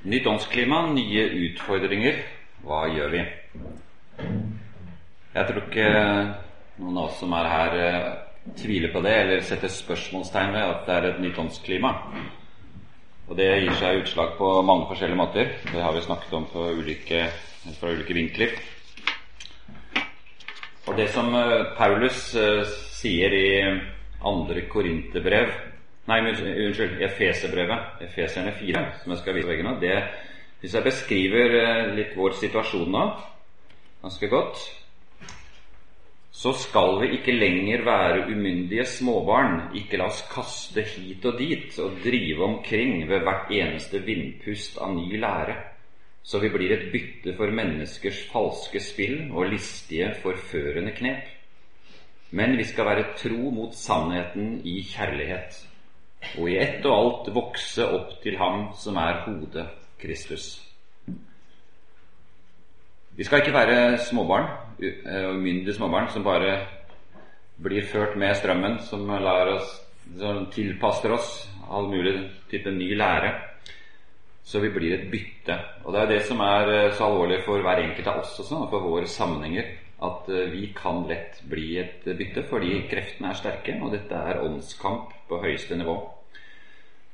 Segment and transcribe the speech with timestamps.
[0.00, 2.22] Nytt åndsklima, nye utfordringer.
[2.64, 3.24] Hva gjør vi?
[5.34, 5.90] Jeg tror ikke
[6.80, 8.06] noen av oss som er her, eh,
[8.56, 11.92] tviler på det eller setter spørsmålstegn ved at det er et nytt åndsklima.
[13.28, 15.52] Og det gir seg utslag på mange forskjellige måter.
[15.68, 17.28] Det har vi snakket om ulike,
[17.78, 18.56] fra ulike vinkler.
[20.88, 23.80] Og det som eh, Paulus eh, sier i
[24.24, 25.69] andre Korinterbrev
[26.08, 29.98] Nei, unnskyld, Efeserbrevet, Efeserne 4, som jeg skal vise veggen av, det
[30.60, 33.04] hvis jeg beskriver eh, litt vår situasjon nå
[34.00, 34.60] ganske godt,
[36.40, 41.76] så skal vi ikke lenger være umyndige småbarn, ikke la oss kaste hit og dit
[41.84, 45.56] og drive omkring ved hvert eneste vindpust av ny lære,
[46.24, 51.28] så vi blir et bytte for menneskers falske spill og listige, forførende knep.
[52.36, 55.69] Men vi skal være tro mot sannheten i kjærlighet
[56.38, 59.66] og i ett og alt vokse opp til Ham som er hodet,
[60.00, 60.52] Kristus.
[63.16, 64.46] Vi skal ikke være småbarn,
[64.80, 66.66] eh, umyndige småbarn som bare
[67.60, 69.80] blir ført med strømmen, som oss,
[70.18, 73.34] som tilpasser oss all mulig type ny lære.
[74.44, 75.58] Så vi blir et bytte.
[75.84, 78.64] Og det er det som er eh, så alvorlig for hver enkelt av oss også,
[78.64, 79.64] og for våre sammenhenger.
[80.02, 84.42] At eh, vi kan lett bli et bytte fordi kreftene er sterke, og dette er
[84.42, 85.96] åndskamp på høyeste nivå.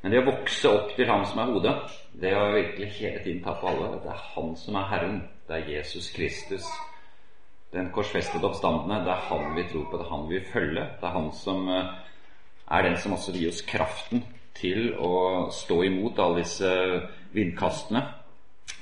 [0.03, 1.77] Men det å vokse opp til ham som er hodet,
[2.17, 5.17] det å virkelig hele tiden ta på alle Det er han som er Herren.
[5.49, 6.67] Det er Jesus Kristus.
[7.75, 9.03] Den korsfestede oppstandende.
[9.05, 9.99] Det er han vi tror på.
[9.99, 10.93] Det er han vi følger.
[11.01, 11.91] Det er han som eh,
[12.71, 14.25] er den som også gir oss kraften
[14.57, 16.71] til å stå imot alle disse
[17.35, 18.03] vindkastene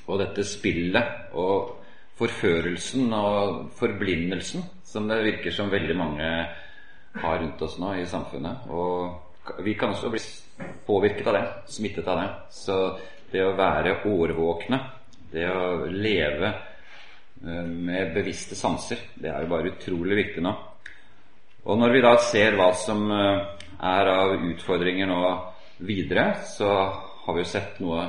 [0.05, 1.73] og dette spillet og
[2.15, 6.29] forførelsen og forblindelsen som det virker som veldig mange
[7.15, 8.69] har rundt oss nå i samfunnet.
[8.71, 9.24] Og
[9.59, 10.21] vi kan også bli
[10.85, 12.29] påvirket av det, smittet av det.
[12.51, 12.77] Så
[13.31, 14.79] det å være årvåkne,
[15.31, 20.53] det å leve eh, med bevisste sanser, det er jo bare utrolig viktig nå.
[21.65, 25.21] Og når vi da ser hva som eh, er av utfordringer nå
[25.85, 26.71] videre, så
[27.25, 28.05] har vi jo sett noe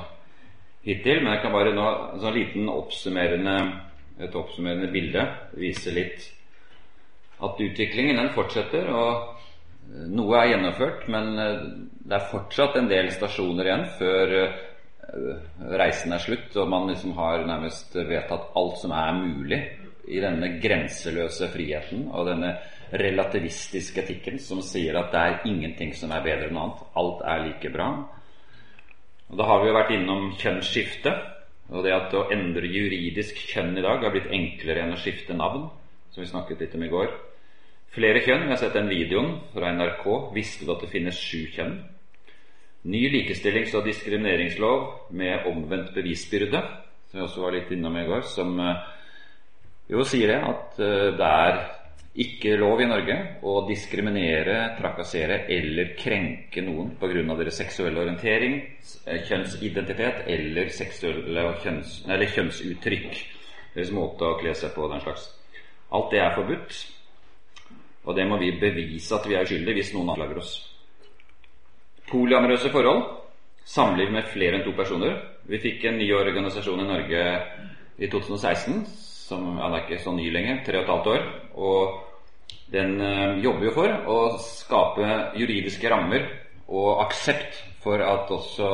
[0.86, 1.22] hittil.
[1.22, 1.90] Men jeg kan bare nå
[2.22, 3.56] sånn liten oppsummerende,
[4.22, 5.24] et oppsummerende bilde
[5.58, 6.30] vise litt
[7.44, 8.88] at utviklingen den fortsetter.
[8.88, 9.35] og
[9.86, 11.58] noe er gjennomført, men eh,
[12.06, 14.62] det er fortsatt en del stasjoner igjen før eh,
[15.78, 19.60] reisen er slutt, og man liksom har nærmest vedtatt alt som er mulig
[20.06, 22.56] i denne grenseløse friheten og denne
[22.96, 26.84] relativistiske etikken som sier at det er ingenting som er bedre enn annet.
[26.98, 27.88] Alt er like bra.
[29.26, 31.14] Og Da har vi jo vært innom kjønnsskifte,
[31.74, 35.34] og det at å endre juridisk kjønn i dag har blitt enklere enn å skifte
[35.34, 35.66] navn,
[36.14, 37.10] som vi snakket litt om i går.
[37.94, 38.46] Flere kjønn.
[38.46, 40.08] Vi har sett den videoen fra NRK.
[40.34, 41.78] Visste du at det finnes sju kjønn?
[42.86, 46.60] Ny likestillings- og diskrimineringslov med omvendt bevisbyrde,
[47.10, 48.84] som vi også var litt innom i går, som eh,
[49.90, 51.58] jo sier det at eh, det er
[52.16, 57.34] ikke lov i Norge å diskriminere, trakassere eller krenke noen pga.
[57.36, 58.54] deres seksuelle orientering,
[59.04, 60.70] eh, kjønnsidentitet eller,
[61.62, 63.18] kjønns, eller kjønnsuttrykk.
[63.74, 65.28] Deres måte å kle seg på, den slags.
[65.92, 66.95] Alt det er forbudt.
[68.06, 70.56] Og det må vi bevise at vi er uskyldige hvis noen anklager oss.
[72.06, 73.02] Polyamorøse forhold.
[73.66, 75.18] Samliv med flere enn to personer.
[75.46, 77.22] Vi fikk en ny organisasjon i Norge
[77.98, 78.84] i 2016,
[79.26, 81.24] som er ikke så ny lenger, tre og et halvt år.
[81.58, 82.06] Og
[82.72, 86.28] den øh, jobber jo for å skape juridiske rammer
[86.66, 88.70] og aksept for at også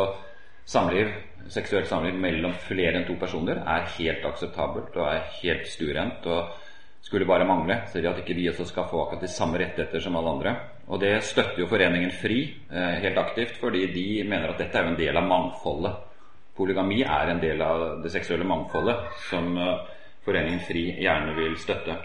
[0.69, 1.11] samliv,
[1.53, 6.29] seksuelt samliv mellom flere enn to personer er helt akseptabelt og er helt stuerent.
[6.29, 6.62] Og
[7.03, 10.01] skulle bare mangle, Så de at ikke vi også skal få akkurat de samme rettigheter
[10.01, 10.57] som alle andre.
[10.89, 12.41] Og det støtter jo Foreningen FRI
[12.71, 15.93] eh, helt aktivt, fordi de mener at dette er jo en del av mangfoldet.
[16.57, 19.85] Polygami er en del av det seksuelle mangfoldet som eh,
[20.25, 21.99] Foreningen FRI gjerne vil støtte.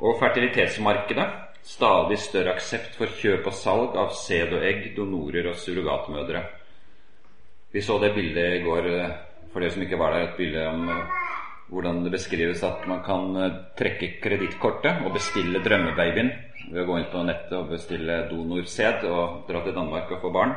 [0.00, 1.28] Og fertilitetsmarkedet.
[1.68, 6.44] Stadig større aksept for kjøp og salg av sæd og egg, donorer og surrogatmødre.
[7.74, 9.16] Vi så det bildet i går, eh,
[9.52, 10.86] for dere som ikke var der, et bilde om
[11.68, 16.30] hvordan det beskrives at man kan eh, trekke kredittkortet og bestille drømmebabyen
[16.70, 20.32] ved å gå inn på nettet og bestille donorsæd og dra til Danmark og få
[20.32, 20.56] barn.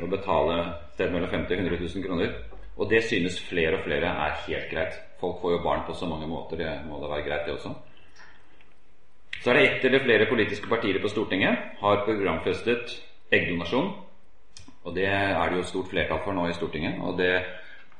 [0.00, 0.60] Og betale
[0.94, 2.36] sted mellom 50 og 100 000 kroner.
[2.80, 4.94] Og det synes flere og flere er helt greit.
[5.20, 6.56] Folk får jo barn på så mange måter.
[6.60, 7.74] Det må da være greit, det også.
[9.42, 12.96] Så er det ett eller flere politiske partier på Stortinget har programfestet
[13.32, 13.92] eggdonasjon.
[14.84, 16.96] Og det er det jo stort flertall for nå i Stortinget.
[17.04, 17.44] Og det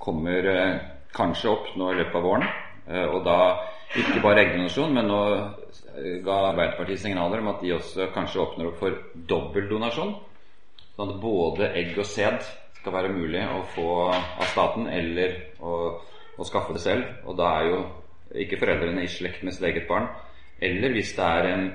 [0.01, 0.81] kommer eh,
[1.15, 2.47] kanskje opp nå i løpet av våren.
[2.89, 3.39] Eh, og da
[3.95, 8.71] ikke bare eggdonasjon, men nå eh, ga Arbeiderpartiet signaler om at de også kanskje åpner
[8.71, 8.99] opp for
[9.31, 10.15] dobbeldonasjon.
[10.95, 12.43] Sånn at både egg og sæd
[12.79, 15.79] skal være mulig å få av staten, eller å,
[16.37, 17.09] å skaffe det selv.
[17.25, 17.81] Og da er jo
[18.45, 20.11] ikke foreldrene i slekt med sitt eget barn.
[20.63, 21.67] Eller hvis det er en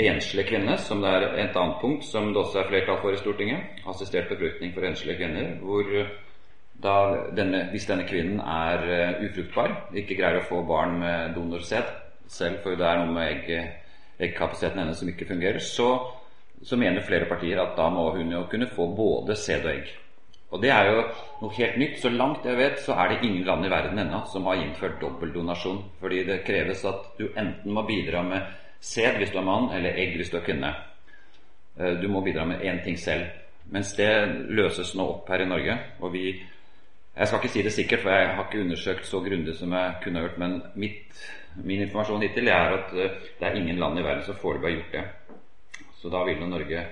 [0.00, 3.20] enslig kvinne, som det er et annet punkt som det også er flertall for i
[3.20, 5.90] Stortinget, assistert befruktning for enslige kvinner, hvor
[6.82, 11.92] denne, hvis denne kvinnen er uh, ufruktbar, ikke greier å få barn med donorsæd
[12.30, 13.76] selv, for det er noe med egg,
[14.20, 15.90] eggkapasiteten hennes som ikke fungerer, så
[16.62, 19.92] så mener flere partier at da må hun jo kunne få både sæd og egg.
[20.50, 21.02] Og det er jo
[21.40, 21.98] noe helt nytt.
[22.02, 24.98] Så langt jeg vet, så er det ingen land i verden ennå som har innført
[25.00, 25.78] dobbeltdonasjon.
[26.00, 28.48] Fordi det kreves at du enten må bidra med
[28.80, 30.72] sæd hvis du er mann, eller egg hvis du er kvinne.
[31.78, 33.30] Eh, du må bidra med én ting selv.
[33.70, 34.10] Mens det
[34.50, 35.78] løses nå opp her i Norge.
[36.00, 36.34] Og vi
[37.20, 39.96] Jeg skal ikke si det sikkert, for jeg har ikke undersøkt så grundig som jeg
[40.00, 41.18] kunne hørt, men mitt,
[41.56, 44.78] min informasjon hittil er at eh, det er ingen land i verden som foreløpig har
[44.78, 45.82] gjort det.
[46.00, 46.86] Så da vil jo Norge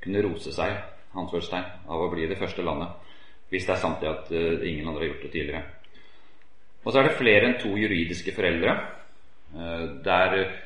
[0.00, 0.72] kunne rose seg
[1.12, 3.12] Hansvørstein, av å bli det første landet.
[3.52, 5.62] Hvis det er sant at uh, ingen andre har gjort det tidligere.
[6.80, 8.78] Og så er det flere enn to juridiske foreldre.
[9.52, 10.56] Uh, det er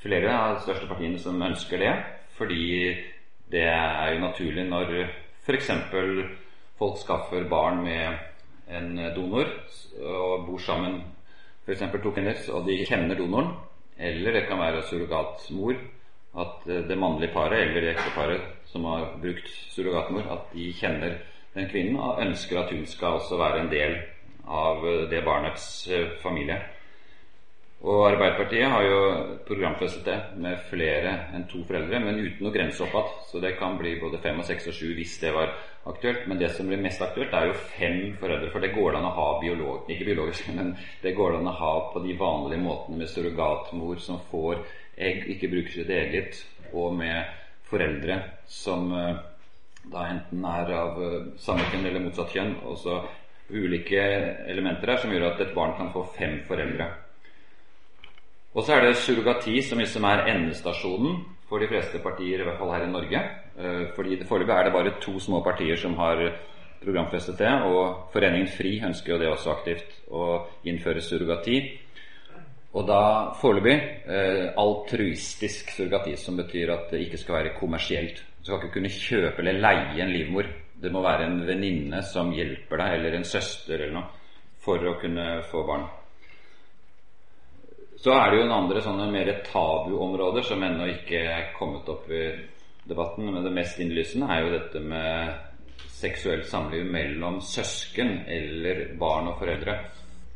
[0.00, 1.92] flere av de største partiene som ønsker det.
[2.38, 2.70] Fordi
[3.50, 4.96] det er jo naturlig når
[5.42, 5.74] f.eks.
[6.78, 8.29] folk skaffer barn med
[8.70, 9.48] en donor
[10.00, 11.00] og bor sammen,
[11.66, 11.82] f.eks.
[12.02, 13.54] to kvinner, og de kjenner donoren.
[14.00, 15.76] Eller det kan være surrogatmor
[16.38, 18.40] at eh, det mannlige paret eller det ekteparet
[18.70, 21.18] som har brukt surrogatmor, at de kjenner
[21.54, 23.96] den kvinnen og ønsker at hun skal også være en del
[24.46, 26.60] av eh, det barnets eh, familie.
[27.80, 28.96] Og Arbeiderpartiet har jo
[29.48, 33.14] programfestet det med flere enn to foreldre, men uten noe grense oppad.
[33.30, 35.54] Så det kan bli både fem og seks og sju hvis det var
[35.88, 36.26] aktuelt.
[36.28, 38.50] Men det som blir mest aktuelt, er jo fem foreldre.
[38.52, 41.52] For det går det an å ha biolog, ikke biologisk, men det går det an
[41.54, 44.60] å ha på de vanlige måtene med surrogatmor som får
[45.00, 46.44] egg ikke bruker sitt eget,
[46.76, 47.32] og med
[47.70, 49.20] foreldre som eh,
[49.88, 52.58] da enten er av eh, samme kjønn eller motsatt kjønn.
[52.68, 53.00] Også
[53.50, 54.02] ulike
[54.52, 56.92] elementer her som gjør at et barn kan få fem foreldre.
[58.54, 62.58] Og så er det surrogati som liksom er endestasjonen for de fleste partier, i hvert
[62.58, 63.20] fall her i Norge.
[63.58, 66.24] Eh, fordi Foreløpig er det bare to små partier som har
[66.80, 71.60] programfestet det, og Foreningen FRI ønsker jo det også aktivt å innføre surrogati.
[72.70, 73.02] Og da
[73.40, 73.76] foreløpig
[74.06, 78.22] eh, altruistisk surrogati, som betyr at det ikke skal være kommersielt.
[78.38, 80.50] Du skal ikke kunne kjøpe eller leie en livmor.
[80.80, 84.06] Det må være en venninne som hjelper deg, eller en søster eller noe,
[84.62, 85.88] for å kunne få barn.
[88.00, 92.08] Så er det jo en andre sånne mer tabuområder som ennå ikke er kommet opp
[92.08, 92.24] i
[92.88, 93.28] debatten.
[93.28, 95.34] Men det mest innlysende er jo dette med
[96.00, 99.76] seksuelt samliv mellom søsken eller barn og foreldre.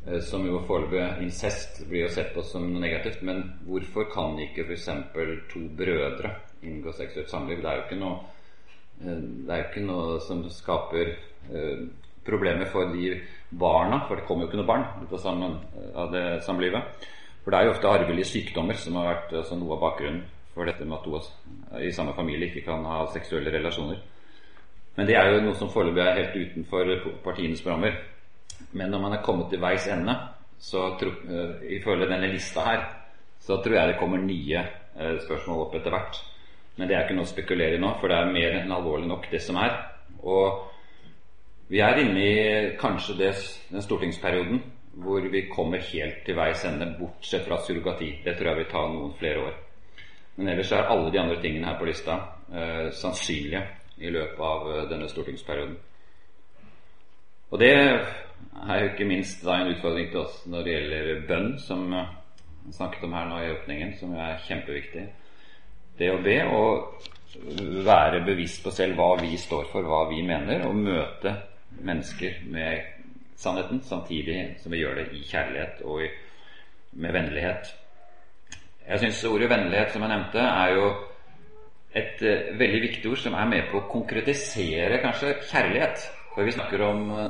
[0.05, 3.23] Eh, som jo foreløpig incest blir jo sett på som noe negativt.
[3.25, 4.89] Men hvorfor kan ikke f.eks.
[5.51, 6.35] to brødre
[6.65, 7.63] inngå seksuelt samliv?
[7.63, 8.19] Det er jo ikke noe,
[9.01, 11.15] eh, det er jo ikke noe som skaper
[11.49, 11.87] eh,
[12.25, 13.17] problemer for de
[13.49, 15.13] barna, for det kommer jo ikke noe barn ut
[15.95, 17.05] av, det samlivet.
[17.45, 20.23] For det er jo ofte arvelige sykdommer som har vært altså, noe av bakgrunnen
[20.55, 21.19] for dette med at to
[21.85, 23.99] i samme familie ikke kan ha seksuelle relasjoner.
[24.95, 27.99] Men det er jo noe som foreløpig er helt utenfor partienes programmer.
[28.73, 30.15] Men når man er kommet til veis ende,
[30.57, 32.85] så tro, uh, ifølge denne lista her,
[33.45, 34.63] så tror jeg det kommer nye
[34.95, 36.21] uh, spørsmål opp etter hvert.
[36.79, 39.11] Men det er ikke noe å spekulere i nå, for det er mer enn alvorlig
[39.11, 39.75] nok, det som er.
[40.23, 40.63] Og
[41.69, 43.35] vi er inne i kanskje det,
[43.69, 44.63] den stortingsperioden
[45.03, 48.11] hvor vi kommer helt til veis ende, bortsett fra surrogati.
[48.23, 49.57] Det tror jeg vil ta noen flere år.
[50.35, 52.15] Men ellers er alle de andre tingene her på lista
[52.51, 53.63] eh, sannsynlige
[54.03, 55.75] i løpet av denne stortingsperioden.
[57.51, 61.51] Og det er jo ikke minst da en utfordring til oss når det gjelder bønn,
[61.61, 65.05] som vi snakket om her nå i åpningen, som er kjempeviktig.
[65.95, 67.05] Det å be og
[67.85, 71.35] være bevisst på selv hva vi står for, hva vi mener, og møte
[71.85, 72.94] mennesker med
[73.39, 76.05] sannheten samtidig som vi gjør det i kjærlighet og
[76.95, 77.73] med vennlighet.
[78.85, 80.85] Jeg syns ordet vennlighet, som jeg nevnte, er jo
[81.95, 86.07] et uh, veldig viktig ord som er med på å konkretisere kanskje kjærlighet.
[86.35, 87.25] For vi snakker om uh,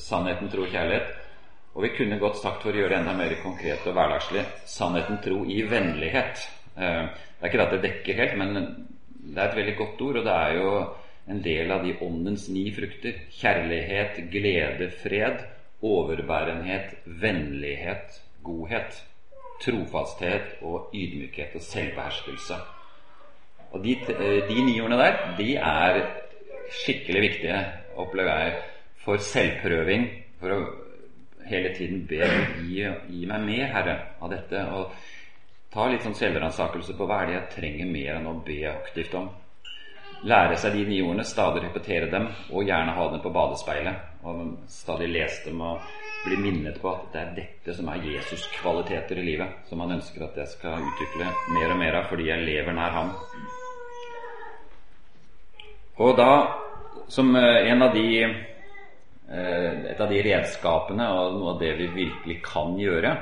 [0.00, 1.16] sannheten, tro og kjærlighet.
[1.76, 5.20] Og vi kunne godt sagt, for å gjøre det enda mer konkret og hverdagslig, sannheten,
[5.22, 6.42] tro i vennlighet.
[6.74, 7.06] Uh,
[7.38, 8.56] det er ikke at det dekker helt, men
[9.30, 10.72] det er et veldig godt ord, og det er jo
[11.30, 13.22] en del av de åndens ni frukter.
[13.30, 15.44] Kjærlighet, glede, fred,
[15.82, 18.98] overbærenhet, vennlighet, godhet,
[19.62, 22.58] trofasthet og ydmykhet og selvbeherskelse.
[23.70, 26.00] Og de, eh, de ni ordene der, de er
[26.82, 27.64] skikkelig viktige
[27.96, 28.54] opplever jeg,
[29.04, 30.08] for selvprøving.
[30.40, 30.60] For å
[31.46, 32.24] hele tiden be
[32.66, 34.64] gi, gi meg mer, Herre, av dette.
[34.74, 34.92] Og
[35.72, 39.14] ta litt sånn selvransakelse på hva er det jeg trenger mer enn å be aktivt
[39.14, 39.30] om.
[40.28, 44.06] Lære seg de nye ordene, stadig repetere dem, og gjerne ha dem på badespeilet.
[44.28, 45.80] Og stadig lese dem og
[46.24, 49.96] bli minnet på at det er dette som er Jesus' kvaliteter i livet, som han
[49.96, 53.14] ønsker at jeg skal utvikle mer og mer av fordi jeg lever nær ham.
[56.00, 56.32] Og da,
[57.12, 61.88] som eh, en av de eh, et av de redskapene og noe av det vi
[61.96, 63.14] virkelig kan gjøre,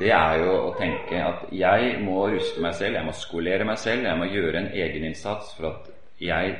[0.00, 3.80] det er jo å tenke at jeg må ruste meg selv, jeg må skolere meg
[3.80, 5.89] selv, jeg må gjøre en egeninnsats for at
[6.20, 6.56] jeg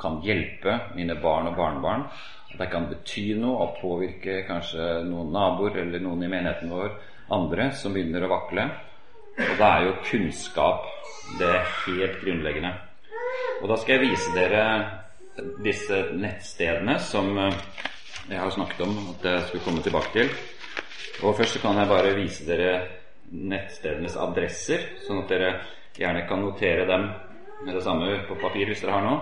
[0.00, 2.06] kan hjelpe mine barn og barnebarn.
[2.50, 6.94] At jeg kan bety noe og påvirke kanskje noen naboer eller noen i menigheten vår,
[7.30, 8.66] andre som begynner å vakle.
[9.40, 10.88] Og da er jo kunnskap
[11.38, 11.52] det
[11.84, 12.72] helt grunnleggende.
[13.60, 14.64] Og da skal jeg vise dere
[15.62, 17.60] disse nettstedene som eh,
[18.30, 20.32] jeg har snakket om at jeg skulle komme tilbake til.
[21.22, 22.72] Og Først så kan jeg bare vise dere
[23.30, 25.50] nettstedenes adresser, sånn at dere
[25.98, 27.10] gjerne kan notere dem
[27.64, 29.20] med det samme på papir hvis dere har noe.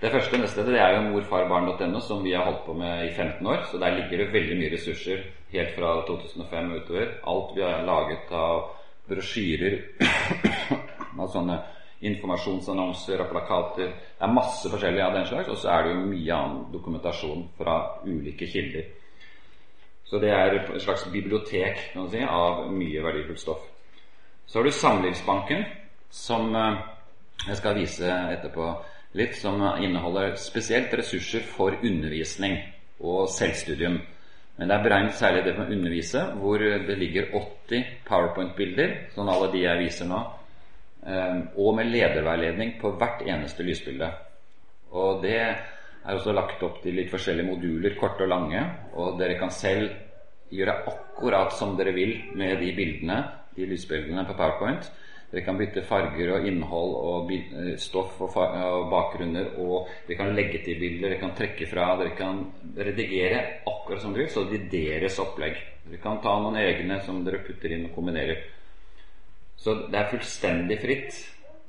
[0.00, 3.46] Det første nettstedet det er jo morfarbarn.no, som vi har holdt på med i 15
[3.46, 3.62] år.
[3.70, 5.22] Så der ligger det veldig mye ressurser
[5.54, 7.14] helt fra 2005 og utover.
[7.32, 8.66] Alt vi har laget av
[9.08, 9.78] brosjyrer,
[11.22, 11.56] av sånne
[12.04, 13.94] informasjonsannonser og plakater.
[14.18, 17.46] Det er masse forskjellig av den slags, og så er det jo mye annen dokumentasjon
[17.56, 18.90] fra ulike kilder.
[20.06, 23.64] Så det er et slags bibliotek kan man si, av mye verdifullt stoff.
[24.46, 25.64] Så har du Samlivsbanken,
[26.12, 26.84] som eh,
[27.44, 28.70] jeg skal vise etterpå
[29.16, 32.58] litt, som inneholder spesielt ressurser for undervisning
[33.00, 34.00] og selvstudium.
[34.56, 39.28] Men det er beregnet særlig det med å undervise, hvor det ligger 80 powerpoint-bilder, sånn
[39.28, 40.20] alle de jeg viser nå,
[41.04, 44.08] eh, og med lederveiledning på hvert eneste lysbilde.
[44.96, 45.36] Og det
[46.06, 48.62] er også lagt opp til litt forskjellige moduler, korte og lange.
[48.96, 49.90] Og dere kan selv
[50.54, 53.18] gjøre akkurat som dere vil med de bildene,
[53.56, 54.88] de lysbildene på Powerpoint.
[55.30, 59.52] Dere kan bytte farger og innhold og eh, stoff og, og bakgrunner.
[59.62, 62.44] Og dere kan legge til bilder, dere kan trekke fra, dere kan
[62.76, 64.34] redigere akkurat som dere vil.
[64.34, 65.58] Så det er deres opplegg.
[65.86, 68.44] Dere kan ta noen egne som dere putter inn og kombinerer.
[69.58, 71.18] Så det er fullstendig fritt.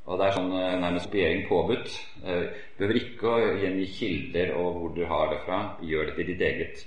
[0.08, 1.98] Og det er sånn eh, nærmest begjæring påbudt.
[2.22, 5.64] Du behøver ikke å gjengi kilder og hvor du har det fra.
[5.84, 6.86] Gjør det til ditt eget.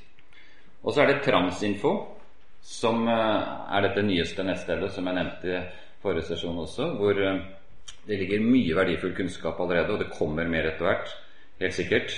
[0.80, 1.92] Og så er det Transinfo,
[2.64, 5.62] som eh, er dette nyeste nettstedet som jeg nevnte
[6.02, 7.40] forrige sesjon også, hvor eh,
[8.06, 11.12] det ligger mye verdifull kunnskap allerede, og det kommer mer etter hvert.
[11.60, 12.14] Helt sikkert.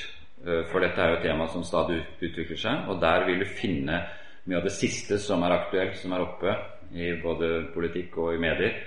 [0.46, 3.48] Eh, for dette er jo et tema som stadig utvikler seg, og der vil du
[3.48, 4.04] finne
[4.46, 6.56] mye av det siste som er aktuelt, som er oppe
[6.98, 8.80] i både politikk og i medier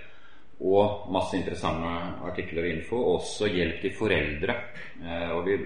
[0.55, 1.89] og masse interessante
[2.27, 2.99] artikler og info.
[3.17, 4.55] Også hjelp til foreldre.
[5.03, 5.57] Eh, og vi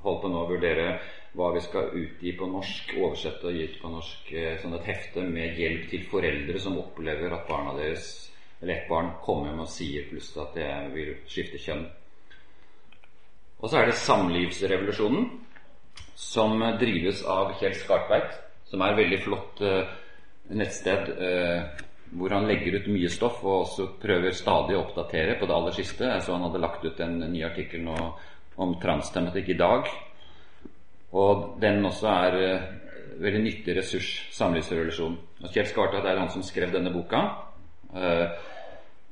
[0.00, 0.86] holder på nå å vurdere
[1.36, 4.30] hva vi skal utgi på norsk, oversette og gi ut på norsk
[4.62, 8.29] sånn et hefte med hjelp til foreldre som opplever at barna deres,
[8.60, 11.86] eller ett barn, kommer hjem og sier plutselig at jeg vil skifte kjønn.
[13.60, 15.30] Og så er det Samlivsrevolusjonen,
[16.20, 18.36] som drives av Kjell Skartveit,
[18.68, 19.94] som er et veldig flott eh,
[20.50, 21.14] nettsted
[22.10, 25.74] hvor han legger ut mye stoff og også prøver stadig å oppdatere på det aller
[25.76, 26.08] siste.
[26.10, 27.96] Jeg så han hadde lagt ut en ny artikkel nå
[28.60, 29.90] om transtematikk i dag.
[31.14, 32.66] Og den også er eh,
[33.22, 35.16] veldig nyttig ressurs, samlivsrevolusjon.
[35.44, 37.22] Og Kjell Skartveit er han som skrev denne boka.
[37.90, 38.30] Uh,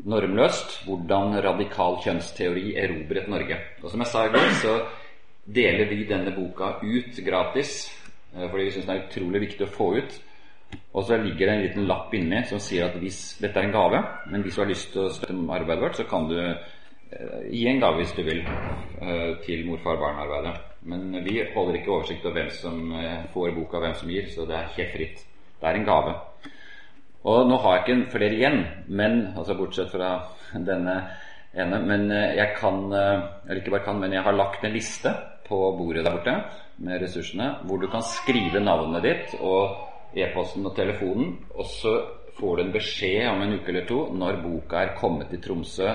[0.09, 3.59] normløst hvordan radikal kjønnsteori erobret Norge.
[3.83, 4.79] Og som jeg sa i går, så
[5.49, 7.89] deler vi denne boka ut gratis
[8.37, 10.19] uh, fordi vi syns den er utrolig viktig å få ut.
[10.93, 13.77] Og så ligger det en liten lapp inni som sier at hvis dette er en
[13.77, 14.01] gave,
[14.33, 17.67] men hvis du har lyst til å støtte arbeidet vårt, så kan du eh, gi
[17.71, 20.55] en gave hvis du vil eh, til morfar-barn-arbeidet.
[20.91, 24.49] Men vi holder ikke oversikt over hvem som eh, får boka, hvem som gir, så
[24.49, 25.25] det er helt fritt.
[25.59, 26.17] Det er en gave.
[27.27, 30.13] Og nå har jeg ikke flere igjen, men, altså bortsett fra
[30.55, 30.95] denne
[31.55, 31.81] ene.
[31.83, 35.15] Men eh, jeg kan, eh, eller ikke bare kan, men jeg har lagt en liste
[35.49, 36.37] på bordet der borte
[36.85, 41.97] med ressursene, hvor du kan skrive navnet ditt og e-posten og telefonen, og så
[42.39, 45.89] får du en beskjed om en uke eller to når boka er kommet til Tromsø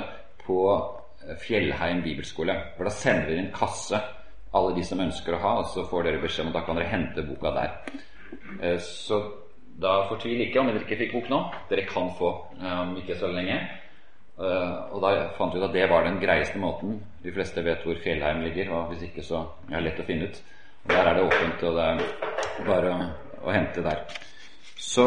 [0.44, 2.58] på eh, Fjellheim bibelskole.
[2.76, 4.02] For da sender vi en kasse,
[4.54, 6.78] alle de som ønsker å ha, og så får dere beskjed om at da kan
[6.78, 7.80] dere hente boka der.
[8.86, 9.18] Så
[9.82, 11.40] da fortvil ikke om dere ikke fikk bok nå.
[11.70, 13.62] Dere kan få eh, om ikke så lenge.
[14.34, 16.96] Og da fant vi ut at det var den greieste måten.
[17.22, 20.26] De fleste vet hvor Fjellheim ligger, og hvis ikke så er det lett å finne
[20.26, 20.40] ut.
[20.84, 22.96] Og Der er det åpent, og det er bare
[23.44, 24.02] å hente der.
[24.74, 25.06] Så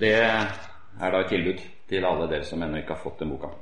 [0.00, 3.52] det er da et tilbud til alle dere som ennå ikke har fått den boka.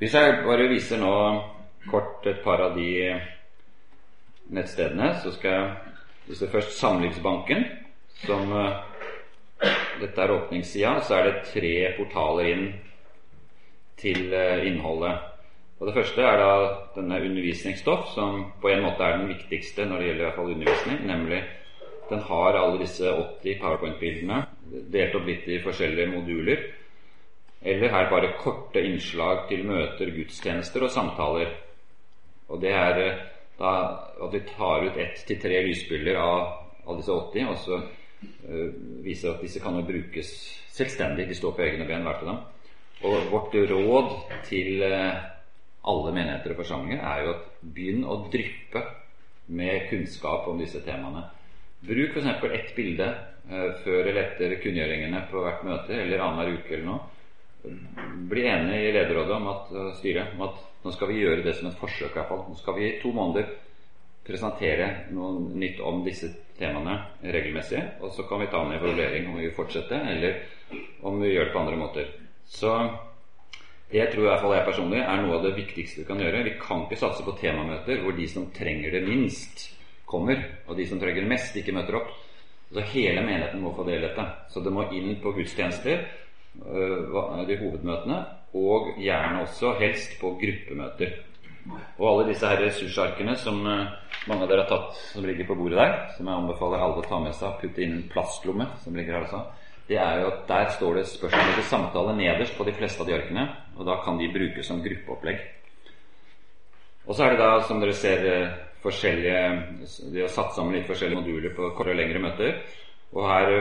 [0.00, 1.14] Hvis jeg bare viser nå
[1.90, 2.90] kort et par av de
[4.50, 5.89] nettstedene, så skal jeg
[6.28, 7.64] vise først Samlivsbanken,
[8.26, 8.86] som eh,
[10.00, 12.68] Dette er åpningssida, så er det tre portaler inn
[14.00, 15.26] til eh, innholdet.
[15.80, 16.52] Og Det første er da
[16.96, 20.52] denne undervisningsstoff, som på en måte er den viktigste når det gjelder i hvert fall
[20.54, 20.98] undervisning.
[21.08, 21.40] Nemlig
[22.10, 24.40] den har alle disse 80 powerpoint-bildene
[24.92, 26.64] delt opp litt i forskjellige moduler.
[27.60, 31.52] Eller her bare korte innslag til møter, gudstjenester og samtaler.
[32.48, 33.20] Og det er eh,
[33.60, 33.72] da
[34.24, 36.46] at vi tar ut ett til tre lysbilder av,
[36.86, 38.70] av, disse 80, og så uh,
[39.04, 40.32] viser at disse kan jo brukes
[40.72, 41.28] selvstendig.
[41.28, 42.40] De står på egne ben, hvert av dem.
[43.08, 44.16] Og vårt råd
[44.48, 45.20] til uh,
[45.90, 48.84] alle menigheter og forsamlinger er jo at begynn å dryppe
[49.50, 51.26] med kunnskap om disse temaene.
[51.84, 52.44] Bruk f.eks.
[52.52, 53.08] ett bilde
[53.50, 57.19] uh, før eller etter kunngjøringene på hvert møte eller annenhver uke eller noe.
[58.30, 61.56] Bli enig i lederrådet om at, uh, styret om at nå skal vi gjøre det
[61.58, 62.16] som et forsøk.
[62.16, 63.50] Nå skal vi i to måneder
[64.24, 67.82] presentere noe nytt om disse temaene regelmessig.
[68.00, 70.40] Og så kan vi ta en evaluering om vi vil fortsette, eller
[71.04, 72.12] om vi gjør det på andre måter.
[72.48, 72.72] Så
[73.90, 76.44] det tror i hvert fall jeg personlig er noe av det viktigste vi kan gjøre.
[76.46, 79.68] Vi kan ikke satse på temamøter hvor de som trenger det minst,
[80.10, 82.10] kommer, og de som trenger det mest, ikke møter opp.
[82.70, 84.24] Så hele menigheten må få del i dette.
[84.50, 86.04] Så det må inn på gudstjenester,
[86.54, 88.20] de hovedmøtene,
[88.54, 91.12] og gjerne også helst på gruppemøter.
[91.98, 93.86] Og alle disse her ressursarkene som øh,
[94.28, 97.06] mange av dere har tatt, som ligger på bordet der, som jeg anbefaler alle å
[97.06, 99.42] ta med seg, putte inn en plastlomme, som ligger her også,
[99.90, 103.08] det er jo at der står det spørsmål til samtale nederst på de fleste av
[103.08, 105.40] de arkene, og da kan de brukes som gruppeopplegg.
[107.08, 109.40] Og så er det da, som dere ser, øh, forskjellige
[110.14, 112.54] De har satt sammen litt forskjellige moduler på kortere og lengre møter.
[113.10, 113.52] Og her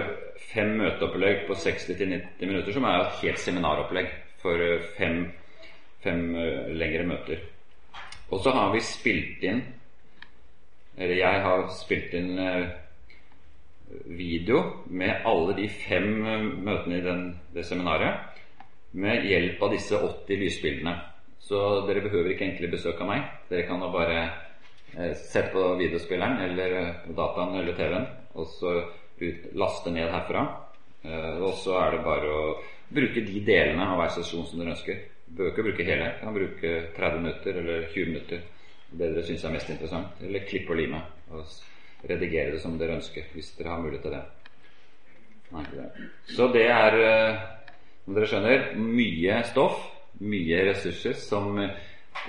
[0.51, 4.11] fem møteopplegg på 60-90 minutter, som er et helt seminaropplegg
[4.43, 4.61] for
[4.97, 5.23] fem,
[6.03, 7.41] fem eh, lengre møter.
[8.29, 9.63] Og så har vi spilt inn
[10.99, 12.67] Eller jeg har spilt inn eh,
[14.05, 17.23] video med alle de fem eh, møtene i den,
[17.55, 18.27] det seminaret
[18.91, 20.95] med hjelp av disse 80 lysbildene.
[21.39, 23.27] Så dere behøver ikke egentlig besøk av meg.
[23.49, 24.21] Dere kan da bare
[25.13, 28.73] sette på videospilleren eller eh, dataen eller TV-en, og så
[29.21, 30.43] ut, laste ned herfra.
[31.03, 32.43] Eh, og så er det bare å
[32.89, 35.03] bruke de delene av hver sesjon som dere ønsker.
[35.37, 36.13] Bør ikke bruke hele.
[36.21, 38.41] Kan bruke 30 minutter eller 20 minutter.
[38.89, 40.23] Det dere syns er mest interessant.
[40.25, 41.03] Eller klippe og lime.
[41.29, 44.23] Og redigere det som dere ønsker, hvis dere har mulighet til det.
[45.49, 46.09] Nei, det.
[46.29, 46.97] Så det er,
[48.05, 49.79] som dere skjønner, mye stoff,
[50.19, 51.57] mye ressurser som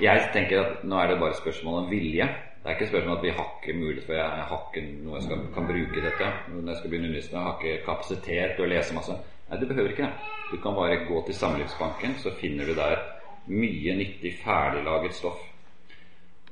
[0.00, 2.28] jeg tenker at nå er det bare spørsmål om vilje.
[2.60, 5.22] Det er ikke spørsmål at vi har ikke mulighet for jeg, har ikke noe jeg
[5.26, 7.32] skal, kan bruke dette når jeg skal begynne å undervise.
[7.32, 9.16] Jeg har ikke kapasitet til å lese masse.
[9.48, 10.34] Nei, du behøver ikke det.
[10.50, 13.00] Du kan bare gå til Samlivsbanken, så finner du der
[13.48, 15.40] mye nyttig, ferdiglaget stoff.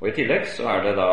[0.00, 1.12] Og I tillegg så er det da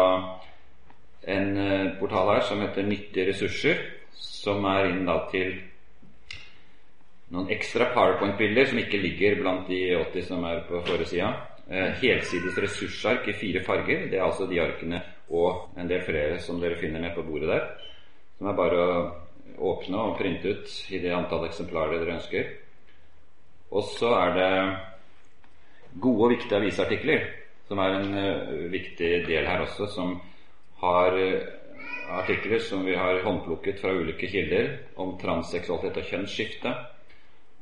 [1.35, 3.81] en eh, portal her som heter Nyttige ressurser,
[4.15, 5.57] som er inn da til
[7.33, 11.33] noen ekstra powerpoint-bilder som ikke ligger blant de 80 som er på forrige sida
[11.67, 14.07] helsides ressursark i fire farger.
[14.11, 15.01] Det er altså de arkene
[15.33, 17.65] og en del flere som dere finner nede på bordet der.
[18.37, 18.97] Som er bare å
[19.71, 22.51] åpne og printe ut i det antall eksemplarer dere ønsker.
[23.71, 24.51] Og så er det
[26.01, 27.27] gode og viktige avisartikler,
[27.67, 30.17] som er en uh, viktig del her også, som
[30.83, 31.45] har uh,
[32.19, 34.69] artikler som vi har håndplukket fra ulike kilder
[35.01, 36.73] om transseksualitet og kjønnsskifte,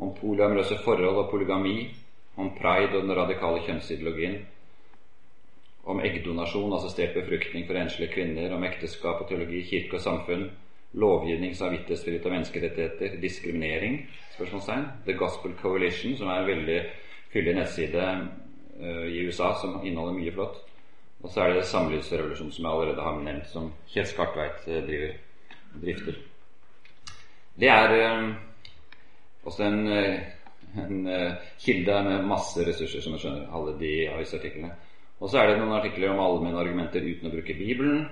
[0.04, 1.94] om polyamorøse forhold og polygami,
[2.36, 4.42] om pride og den radikale kjønnsideologien,
[5.84, 10.46] om eggdonasjon, assistert befruktning for enslige kvinner, om ekteskap og teologi, kirke og samfunn,
[10.94, 13.98] lovgivning, samvittighetsfrihet og menneskerettigheter, diskriminering,
[14.36, 16.78] spørsmålstegn, The Gospel Coalition, som er en veldig
[17.34, 18.06] fyldig nettside
[18.80, 20.62] uh, i USA som inneholder mye flott.
[21.24, 25.18] Og så er det Samlivsrevolusjonen, som jeg allerede har nevnt, som Kjell Skartveit uh, driver,
[25.82, 26.22] drifter.
[27.60, 28.32] Det er uh,
[29.44, 29.84] også en
[30.82, 33.48] en uh, kilde med masse ressurser, som jeg skjønner.
[33.54, 34.74] Alle de avisartiklene.
[35.20, 38.08] Og så er det noen artikler om allmenne argumenter uten å bruke Bibelen.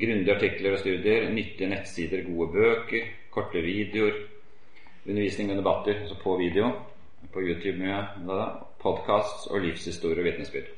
[0.00, 4.18] Grundige artikler og studier, nyttige nettsider, gode bøker, korte videoer,
[5.06, 6.70] undervisning med debatter, altså på video,
[7.32, 8.02] på YouTube mye,
[8.80, 10.70] podkast og livshistorie og vitnesbyrd.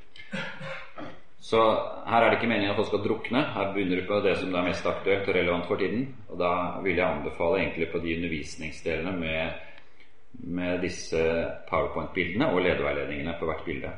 [1.43, 1.59] Så
[2.07, 3.43] her er det ikke meningen at folk skal drukne.
[3.55, 6.07] Her begynner du på det som er mest aktuelt og relevant for tiden.
[6.31, 6.53] Og da
[6.85, 9.72] vil jeg anbefale egentlig på de undervisningsdelene med
[10.33, 11.21] med disse
[11.69, 13.91] powerpoint-bildene og lederveiledningene på hvert bilde.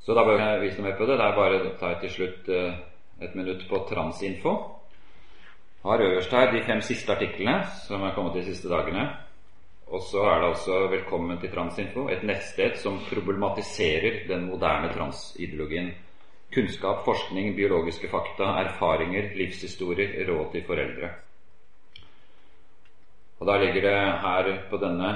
[0.00, 1.16] Så da bør jeg vise noe mer på det.
[1.20, 2.78] Det er bare å ta til slutt eh,
[3.20, 4.54] et minutt på Transinfo.
[5.84, 9.08] Har øverst her de fem siste artiklene som er kommet de siste dagene.
[9.90, 15.90] Og så er det altså 'Velkommen til Transinfo', et nettsted som problematiserer den moderne transideologien.
[16.54, 21.10] Kunnskap, forskning, biologiske fakta, erfaringer, livshistorier, råd til foreldre.
[23.40, 25.10] Og Da ligger det her på denne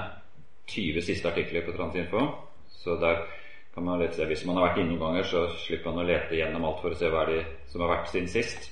[0.66, 2.20] 20 siste artikler på Transinfo.
[2.68, 3.26] Så der
[3.74, 6.08] kan man lete, seg Hvis man har vært inne noen ganger, så slipper man å
[6.08, 8.70] lete gjennom alt for å se hva er de som har vært siden sist.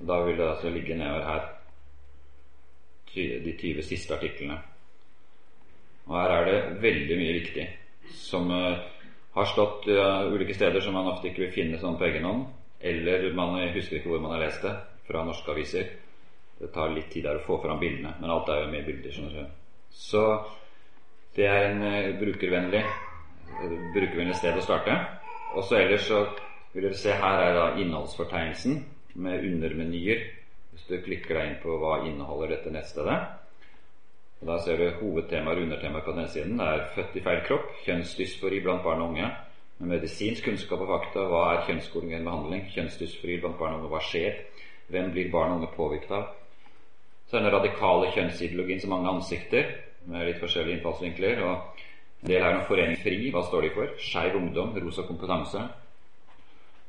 [0.00, 1.46] Og Da vil det altså ligge nedover her
[3.14, 4.58] de 20 siste artiklene.
[6.06, 7.64] Og her er det veldig mye viktig
[8.14, 8.78] som uh,
[9.34, 12.46] har stått uh, ulike steder som man ofte ikke vil finne sånn på egen hånd.
[12.80, 14.74] Eller man husker ikke hvor man har lest det,
[15.08, 15.90] fra norske aviser.
[16.58, 19.14] Det tar litt tid der å få fram bildene, men alt er jo med bilder.
[19.14, 19.50] Sånn.
[19.94, 20.24] Så
[21.36, 22.82] det er en uh, brukervennlig,
[23.94, 24.96] brukervennlig sted å starte.
[25.54, 26.24] Og så ellers så
[26.74, 28.80] vil dere se her er da innholdsfortegnelsen
[29.22, 30.26] med undermenyer.
[30.72, 33.18] Hvis du klikker deg inn på hva inneholder dette nettstedet,
[34.38, 36.58] og Da ser du hovedtemaer og undertemaer på den siden.
[36.58, 39.30] Det er født i feil kropp, kjønnsdysfori blant barn og unge,
[39.78, 41.24] med medisinsk kunnskap og fakta.
[41.26, 42.62] Hva er kjønnskoordinert behandling?
[42.74, 43.90] Kjønnsdysfori blant barn og unge.
[43.96, 44.38] Hva skjer?
[44.94, 46.37] Hvem blir barn og unge påvirket av?
[47.28, 49.74] Så er den radikale kjønnsideologien som mange ansikter,
[50.08, 51.42] med litt forskjellige innfallsvinkler.
[51.44, 51.82] og
[52.22, 53.30] En del er om Forening FRI.
[53.34, 53.90] Hva står de for?
[54.00, 55.64] Skeiv ungdom, rosa kompetanse.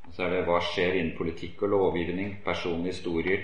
[0.08, 3.44] Og så er det hva skjer innen politikk og lovgivning, personlige historier,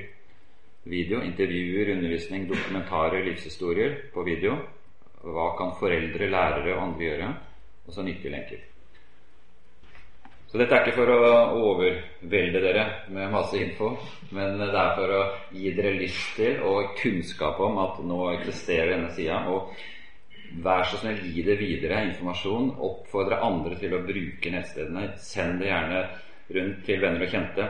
[0.86, 1.20] video.
[1.22, 4.56] Intervjuer, undervisning, dokumentarer, livshistorier på video.
[5.26, 7.34] Hva kan foreldre, lærere og andre gjøre?
[7.86, 8.64] Og så nyttige lenker.
[10.48, 11.32] Så dette er ikke for å
[11.72, 13.96] overvelde dere med masse info,
[14.36, 18.94] men det er for å gi dere lyst til og kunnskap om at nå eksisterer
[18.94, 19.42] denne sida.
[19.52, 19.74] Og
[20.64, 22.76] vær så snill, gi det videre informasjon.
[22.88, 25.10] Oppfordre andre til å bruke nettstedene.
[25.20, 26.06] Send det gjerne
[26.56, 27.68] rundt til venner og kjente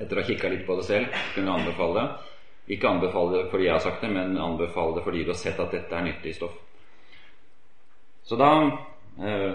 [0.00, 2.36] etter å ha kikka litt på det selv, kunne anbefale det.
[2.76, 5.60] Ikke anbefale det fordi jeg har sagt det, men anbefale det fordi du har sett
[5.60, 6.54] at dette er nyttig stoff.
[8.24, 8.50] Så da
[9.18, 9.52] eh,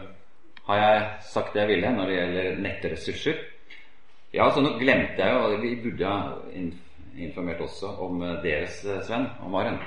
[0.65, 3.43] har jeg sagt det jeg ville når det gjelder nettressurser.
[4.35, 6.33] Ja, så nå glemte jeg jo Vi burde ha
[7.15, 9.77] informert også om eh, deres eh, Sven og Maren.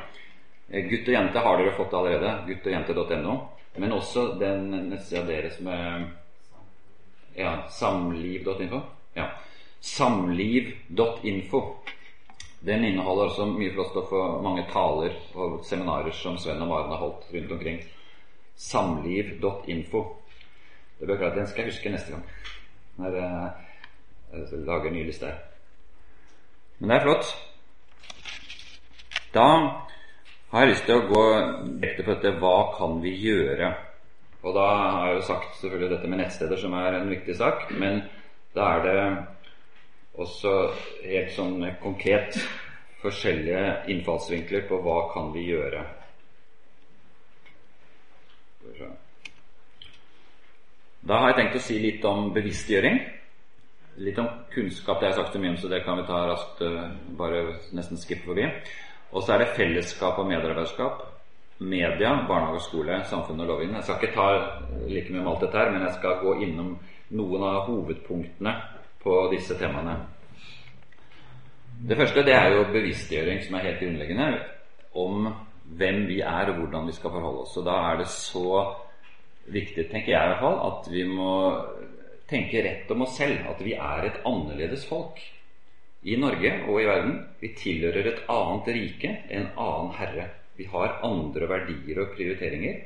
[0.71, 2.31] Eh, gutt og jente har dere fått allerede.
[2.49, 3.35] Guttogjente.no.
[3.79, 6.09] Men også den nettsida deres med
[7.37, 8.81] ja, samliv.info.
[9.19, 9.29] Ja
[9.81, 11.77] samliv.info.
[12.61, 16.91] Den inneholder også mye flott stoff og mange taler og seminarer som Sven og Maren
[16.91, 17.79] har holdt rundt omkring.
[18.57, 20.03] Samliv.info.
[20.99, 22.25] Det bør klart, Den skal jeg huske neste gang
[22.99, 25.31] når jeg lager ny liste.
[26.79, 27.29] Men det er flott.
[29.35, 29.47] Da
[30.51, 31.25] har jeg lyst til å gå
[31.79, 33.73] direkte på dette hva kan vi gjøre?
[34.43, 37.69] Og da har jeg jo sagt selvfølgelig dette med nettsteder, som er en viktig sak.
[37.79, 38.03] Men
[38.55, 39.03] da er det
[40.19, 40.55] også
[41.05, 42.39] helt sånn konkret
[43.03, 45.85] forskjellige innfallsvinkler på hva kan vi gjøre.
[51.09, 52.99] Da har jeg tenkt å si litt om bevisstgjøring.
[54.05, 54.99] Litt om kunnskap.
[54.99, 57.38] Det har jeg sagt så mye om, så det kan vi ta raskt eh, bare
[57.77, 58.44] nesten skippe forbi.
[59.16, 61.07] Og så er det fellesskap og medarbeiderskap.
[61.64, 63.79] Media, barnehage og skole, samfunn og lovgivning.
[63.79, 64.27] Jeg skal ikke ta
[64.90, 66.75] like mye om alt dette her, men jeg skal gå innom
[67.18, 68.53] noen av hovedpunktene
[69.01, 69.97] på disse temaene.
[71.88, 74.29] Det første det er jo bevisstgjøring, som er helt grunnleggende,
[74.99, 75.31] om
[75.79, 77.57] hvem vi er, og hvordan vi skal forholde oss.
[77.57, 78.53] Og da er det så
[79.53, 81.33] viktig, tenker jeg i hvert fall, at vi må
[82.29, 83.41] tenke rett om oss selv.
[83.51, 85.21] At vi er et annerledes folk
[86.09, 87.17] i Norge og i verden.
[87.41, 90.29] Vi tilhører et annet rike, en annen herre.
[90.59, 92.81] Vi har andre verdier og prioriteringer.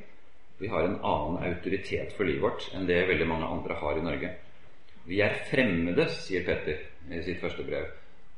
[0.62, 4.04] Vi har en annen autoritet for livet vårt enn det veldig mange andre har i
[4.04, 4.32] Norge.
[5.08, 6.78] Vi er fremmede, sier Petter
[7.10, 7.88] i sitt første brev.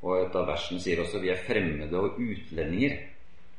[0.04, 2.96] Og et av versene sier også vi er fremmede og utlendinger.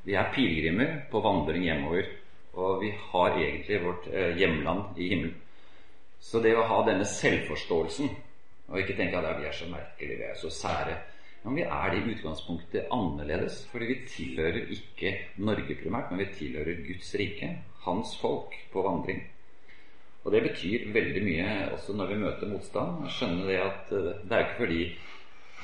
[0.06, 2.10] Vi er pilegrimer på vandring hjemover.
[2.56, 5.36] Og vi har egentlig vårt eh, hjemland i himmelen.
[6.20, 8.10] Så det å ha denne selvforståelsen,
[8.72, 10.96] og ikke tenke at vi er så merkelige, vi er så sære
[11.44, 16.32] Men vi er det i utgangspunktet annerledes, fordi vi tilhører ikke Norge primært, men vi
[16.40, 17.50] tilhører Guds rike,
[17.86, 19.22] hans folk, på vandring.
[20.24, 23.06] Og det betyr veldig mye også når vi møter motstand.
[23.14, 24.80] Skjønne det at eh, det er ikke fordi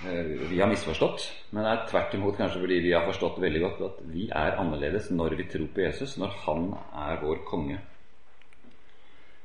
[0.02, 3.82] vi har misforstått, men det er tvert imot kanskje fordi vi har forstått veldig godt
[3.86, 6.72] at vi er annerledes når vi tror på Jesus, når han
[7.04, 7.78] er vår konge.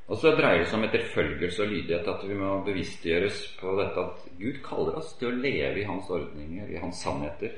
[0.06, 4.04] Og så dreier det seg om etterfølgelse og lydighet, at vi må bevisstgjøres på dette
[4.04, 7.56] at Gud kaller oss til å leve i hans ordninger, i hans sannheter,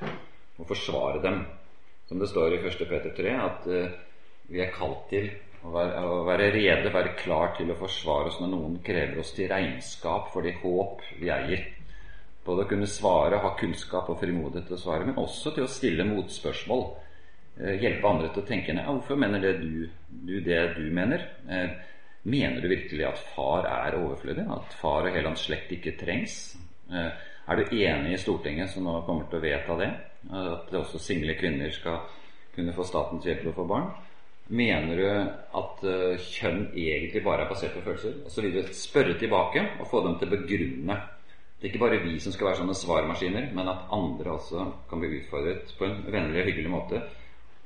[0.57, 1.43] og forsvare dem.
[2.09, 2.87] Som det står i 1.
[2.89, 3.91] Peter 3, at uh,
[4.49, 5.29] vi er kalt til
[5.61, 9.35] å være, å være rede, være klar til å forsvare oss når noen krever oss
[9.37, 11.67] til regnskap for det håp vi eier.
[12.47, 15.71] Både å kunne svare, ha kunnskap og frimodighet til å svare, men også til å
[15.71, 16.85] stille motspørsmål.
[17.59, 18.87] Eh, hjelpe andre til å tenke ned.
[18.87, 21.25] Hvorfor mener det du, du det du mener?
[21.51, 21.73] Eh,
[22.31, 24.47] mener du virkelig at far er overflødig?
[24.55, 26.39] At far og hele hans slekt ikke trengs?
[26.93, 27.11] Eh,
[27.49, 29.91] er du enig i Stortinget, som nå kommer til å vedta det?
[30.29, 32.03] At også single kvinner skal
[32.55, 33.91] kunne få statens hjelp til å få barn?
[34.49, 35.07] Mener du
[35.61, 35.83] at
[36.25, 38.19] kjønn egentlig bare er basert på følelser?
[38.25, 40.99] Og så vil du spørre tilbake og få dem til å begrunne.
[41.59, 45.01] Det er ikke bare vi som skal være sånne svarmaskiner, men at andre også kan
[45.03, 47.01] bli utfordret på en vennlig og hyggelig måte.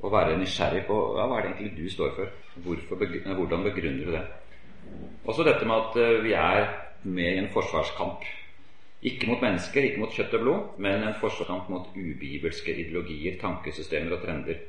[0.01, 2.31] Og være nysgjerrig på ja, hva er det egentlig du står for.
[2.65, 3.05] Hvorfor,
[3.37, 4.25] hvordan begrunner du det?
[5.29, 6.65] Også dette med at uh, vi er
[7.05, 8.25] med i en forsvarskamp.
[9.03, 14.17] Ikke mot mennesker, ikke mot kjøtt og blod, men en forsvarskamp mot ubibelske ideologier, tankesystemer
[14.17, 14.61] og trender.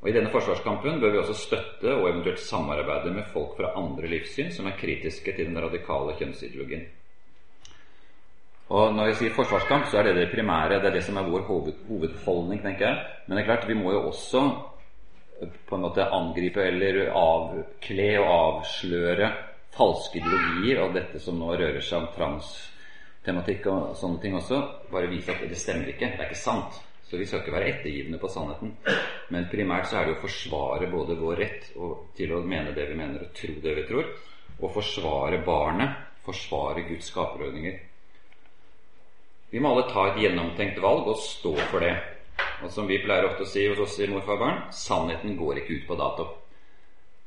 [0.00, 4.08] Og I denne forsvarskampen bør vi også støtte og eventuelt samarbeide med folk fra andre
[4.08, 6.86] livssyn som er kritiske til den radikale kjønnsideologien.
[8.66, 10.80] Og Når jeg sier forsvarskamp, så er det det primære.
[10.82, 13.04] Det er det som er vår hoved, hovedholdning, tenker jeg.
[13.26, 14.42] Men det er klart, vi må jo også
[15.68, 19.28] på en måte angripe eller avkle og avsløre
[19.76, 24.60] falske ideologier og dette som nå rører seg om transtematikk og sånne ting også.
[24.90, 26.10] Bare vise at det stemmer ikke.
[26.16, 26.82] Det er ikke sant.
[27.06, 28.72] Så vi skal ikke være ettergivende på sannheten.
[29.30, 31.68] Men primært så er det å forsvare både vår rett
[32.18, 34.08] til å mene det vi mener, og tro det vi tror,
[34.58, 37.78] og forsvare barnet, forsvare Guds skaperordninger.
[39.50, 41.94] Vi må alle ta et gjennomtenkt valg og stå for det.
[42.64, 45.80] Og som vi pleier ofte å si hos oss i Morfar barn, sannheten går ikke
[45.80, 46.26] ut på dato.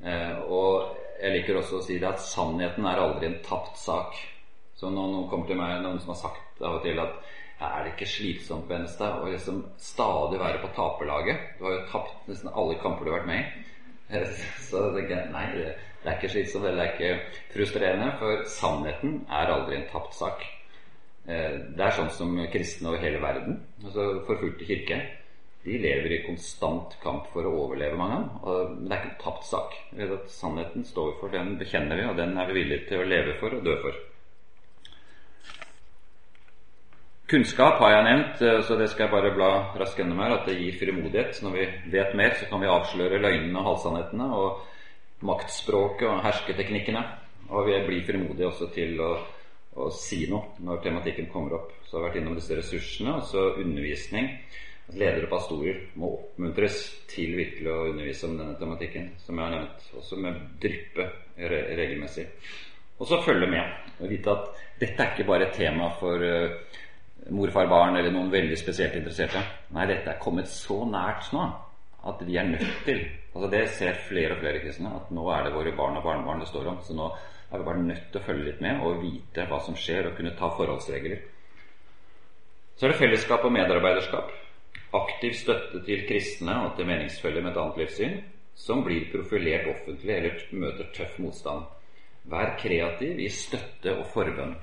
[0.03, 4.17] Eh, og jeg liker også å si det at sannheten er aldri en tapt sak.
[4.79, 7.17] Så når noen kommer til meg, noen som har sagt av og til at
[7.59, 11.57] er det ikke slitsomt Benstad, å liksom stadig være på taperlaget?
[11.57, 13.65] Du har jo tapt nesten alle kamper du har vært med i.
[14.69, 15.73] Så tenker jeg nei, det,
[16.05, 20.47] er ikke slitsomt eller det er ikke frustrerende, for sannheten er aldri en tapt sak.
[21.27, 24.99] Eh, det er sånn som kristne over hele verden, altså forfulgte kirke,
[25.63, 29.23] de lever i konstant kamp for å overleve, mange av Men det er ikke en
[29.25, 29.75] tapt sak.
[30.31, 33.57] Sannheten står for, den bekjenner vi, og den er vi villige til å leve for
[33.57, 33.99] og dø for.
[37.29, 40.31] Kunnskap har jeg nevnt, eh, så det skal jeg bare bla raskt gjennom her.
[40.39, 41.43] At det gir frimodighet.
[41.43, 44.63] Når vi vet mer, så kan vi avsløre løgnene og halvsannhetene og
[45.21, 47.03] maktspråket og hersketeknikkene.
[47.49, 49.11] Og vi blir frimodige også til å,
[49.75, 51.75] å, si noe når tematikken kommer opp.
[51.85, 53.15] Så jeg har vært innom disse ressursene.
[53.21, 54.31] Altså undervisning.
[54.89, 56.79] Ledere og pastorer må oppmuntres
[57.11, 59.89] til virkelig å undervise om denne tematikken, som jeg har nevnt.
[60.01, 61.05] Også med dryppe
[61.37, 62.25] regelmessig.
[62.97, 63.77] Og så følge med.
[63.99, 64.49] Og vite at
[64.81, 66.79] dette er ikke bare et tema for uh,
[67.35, 69.43] morfar, barn eller noen veldig spesielt interesserte.
[69.75, 71.45] Nei, dette er kommet så nært nå
[72.09, 73.01] at vi er nødt til
[73.35, 76.39] altså Det ser flere og flere kristne, at nå er det våre barn og barnebarn
[76.41, 76.79] det står om.
[76.83, 77.09] Så nå
[77.51, 80.17] er vi bare nødt til å følge litt med og vite hva som skjer, og
[80.17, 81.23] kunne ta forholdsregler.
[82.77, 84.29] Så er det fellesskap og medarbeiderskap.
[84.95, 88.15] Aktiv støtte til kristne og til meningsfølge med et annet livssyn
[88.59, 91.67] som blir profilert offentlig eller møter tøff motstand.
[92.29, 94.55] Vær kreativ i støtte og forbønn.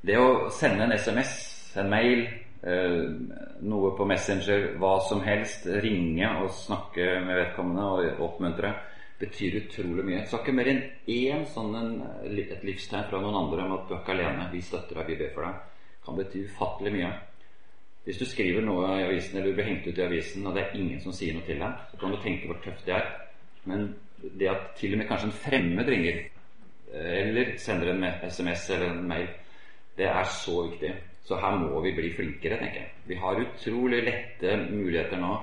[0.00, 1.32] Det å sende en SMS,
[1.78, 2.24] en mail,
[2.64, 3.02] eh,
[3.60, 8.72] noe på Messenger, hva som helst, ringe og snakke med vedkommende og oppmuntre,
[9.20, 10.20] betyr utrolig mye.
[10.26, 11.90] Skal ikke mer enn én sånn en,
[12.24, 15.18] et livstegn fra noen andre om at du er ikke alene, vi støtter deg, vi
[15.20, 17.10] ber for deg, kan bety ufattelig mye.
[18.06, 20.64] Hvis du skriver noe i avisen, eller du blir hengt ut i avisen, og det
[20.64, 23.10] er ingen som sier noe til deg, så kan du tenke hvor tøft det er.
[23.68, 23.90] Men
[24.40, 26.24] det at til og med kanskje en fremmed ringer,
[26.96, 29.28] eller sender en SMS eller en mail,
[30.00, 30.94] det er så viktig.
[31.28, 32.92] Så her må vi bli flinkere, tenker jeg.
[33.06, 35.34] Vi har utrolig lette muligheter nå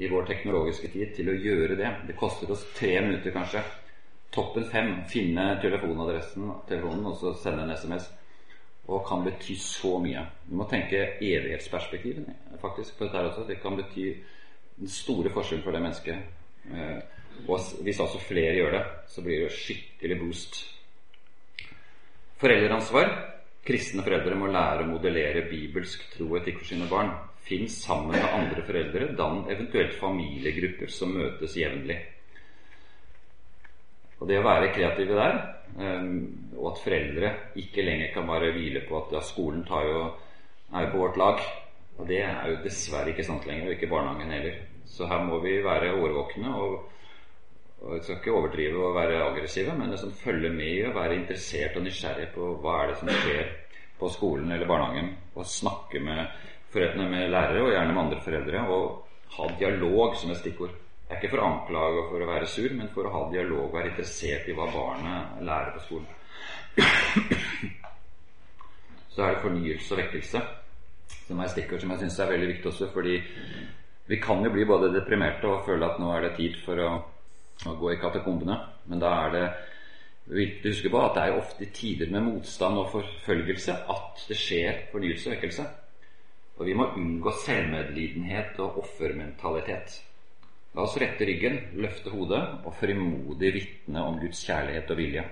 [0.00, 1.90] i vår teknologiske tid til å gjøre det.
[2.08, 3.60] Det koster oss tre minutter, kanskje.
[4.32, 4.94] Toppen fem.
[5.10, 8.08] Finne telefonadressen, telefonen og så sende en SMS.
[8.88, 10.24] Og kan bety så mye.
[10.48, 13.44] Vi må tenke evighetsperspektivet faktisk på dette også.
[13.46, 14.06] Det kan bety
[14.80, 16.24] den store forskjellen for det mennesket.
[16.72, 17.00] Eh,
[17.44, 20.62] og hvis altså flere gjør det, så blir det skikkelig boost.
[22.40, 23.12] Foreldreansvar
[23.66, 27.12] Kristne foreldre må lære å modellere bibelsk tro og etikk for sine barn.
[27.46, 31.98] Finn sammen med andre foreldre, dann eventuelt familiegrupper som møtes jevnlig.
[34.20, 35.38] Og det å være kreative der,
[35.80, 36.18] ehm,
[36.58, 37.30] og at foreldre
[37.62, 40.02] ikke lenger kan bare hvile på at ja, skolen tar jo,
[40.74, 41.40] er jo på vårt lag.
[41.96, 44.60] Og det er jo dessverre ikke sant lenger, og ikke barnehagen heller.
[44.88, 46.86] Så her må vi være årvåkne og
[47.80, 51.86] Jeg skal ikke overdrive og være aggressive, men liksom følge med og være interessert og
[51.86, 53.46] nysgjerrig på hva er det som skjer
[53.96, 55.14] på skolen eller barnehagen.
[55.34, 56.26] Og snakke med
[56.72, 58.62] foreldrene med lærere, og gjerne med andre foreldre.
[58.74, 58.84] Og
[59.36, 60.72] ha dialog som et stikkord.
[61.08, 63.22] Jeg er ikke for å anklage og for å være sur, men for å ha
[63.32, 66.10] dialog og være interessert i hva barnet lærer på skolen.
[69.10, 70.42] Så er det fornyelse og vekkelse
[71.26, 73.16] som er stikkord som jeg syns er veldig viktig også, fordi
[74.10, 76.90] vi kan jo bli både deprimerte og føle at nå er det tid for å
[77.68, 78.56] å gå i katakombene.
[78.88, 79.44] Men da er det
[80.30, 84.24] viktig å huske på at det er ofte i tider med motstand og forfølgelse at
[84.28, 85.66] det skjer fornyelse og vekkelse.
[86.60, 89.94] Og vi må unngå selvmedlidenhet og offermentalitet.
[90.76, 95.24] La oss rette ryggen, løfte hodet og frimodig vitne om Guds kjærlighet og vilje.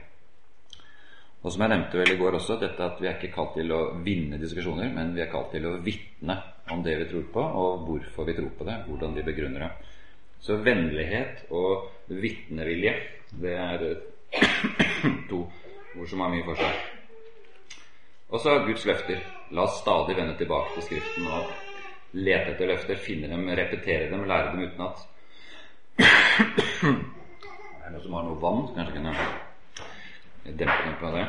[1.45, 3.71] Og som jeg nevnte vel i går også, dette at vi er ikke kalt til
[3.77, 6.41] å vinne diskusjoner, men vi er kalt til å vitne
[6.73, 9.95] om det vi tror på, og hvorfor vi tror på det, hvordan vi begrunner det.
[10.43, 12.97] Så vennlighet og vitnevilje,
[13.39, 13.89] det er
[15.31, 16.98] to ord som har mye for seg.
[18.29, 19.23] Og så Guds løfter.
[19.57, 21.49] La oss stadig vende tilbake til Skriften og
[22.13, 25.07] lete etter løfter, finne dem, repetere dem, lære dem utenat.
[25.99, 28.67] Er det noen som har noe vann?
[28.77, 29.15] Kanskje kunne
[30.45, 31.25] dempe noe på det.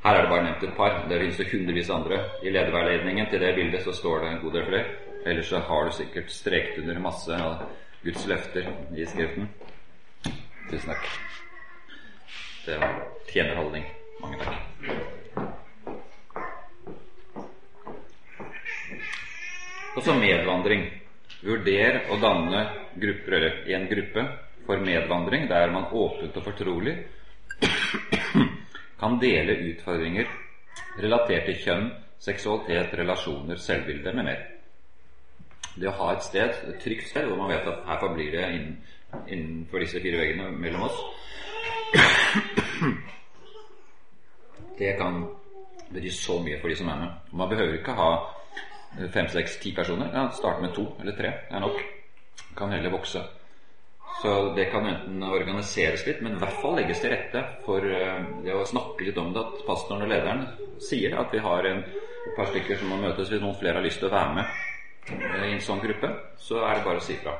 [0.00, 0.96] Her er det bare nevnt et par.
[1.10, 2.22] Det finnes jo hundrevis andre.
[2.42, 4.96] I lederveiledningen til det bildet så står det en god del flere.
[5.28, 7.66] Ellers så har du sikkert streket under masse av
[8.00, 9.52] Guds løfter i Skriften.
[10.70, 11.08] Tusen takk.
[12.64, 13.84] Det var tjenerholdning.
[14.24, 15.19] Mange takk.
[20.00, 20.86] Og medvandring.
[21.44, 22.60] Vurder å danne
[22.96, 24.22] grupper, eller en gruppe
[24.64, 26.94] for medvandring der man åpent og fortrolig
[29.00, 30.26] kan dele utfordringer
[31.00, 31.86] relatert til kjønn,
[32.20, 34.40] seksualitet, relasjoner, selvbilde med mer.
[35.76, 38.48] Det å ha et sted, et trygt sted hvor man vet at her forblir det
[38.56, 38.74] innen,
[39.28, 40.98] innenfor disse fire veggene mellom oss,
[44.80, 45.26] det kan
[45.92, 47.32] bety så mye for de som er med.
[47.36, 48.12] Man behøver ikke ha
[49.12, 50.10] fem, seks, ti personer.
[50.14, 51.34] Ja, Start med to eller tre.
[51.50, 51.82] Er nok.
[52.56, 53.22] Kan heller vokse.
[54.22, 58.18] Så det kan enten organiseres litt, men i hvert fall legges til rette for eh,
[58.44, 59.40] det å snakke litt om det.
[59.40, 60.42] At pastoren og lederen
[60.82, 63.86] sier at vi har en, et par stykker som må møtes hvis noen flere har
[63.86, 66.12] lyst til å være med eh, i en sånn gruppe.
[66.36, 67.38] Så er det bare å si fra.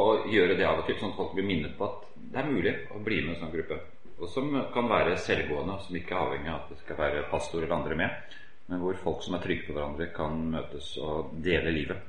[0.00, 2.48] Og gjøre det av og til, sånn at folk blir minnet på at det er
[2.48, 3.80] mulig å bli med i en sånn gruppe.
[4.16, 7.60] Og som kan være selvgående, som ikke er avhengig av at det skal være pastor
[7.60, 8.36] eller andre med.
[8.66, 12.02] Men hvor folk som er trygge på hverandre, kan møtes og dele livet.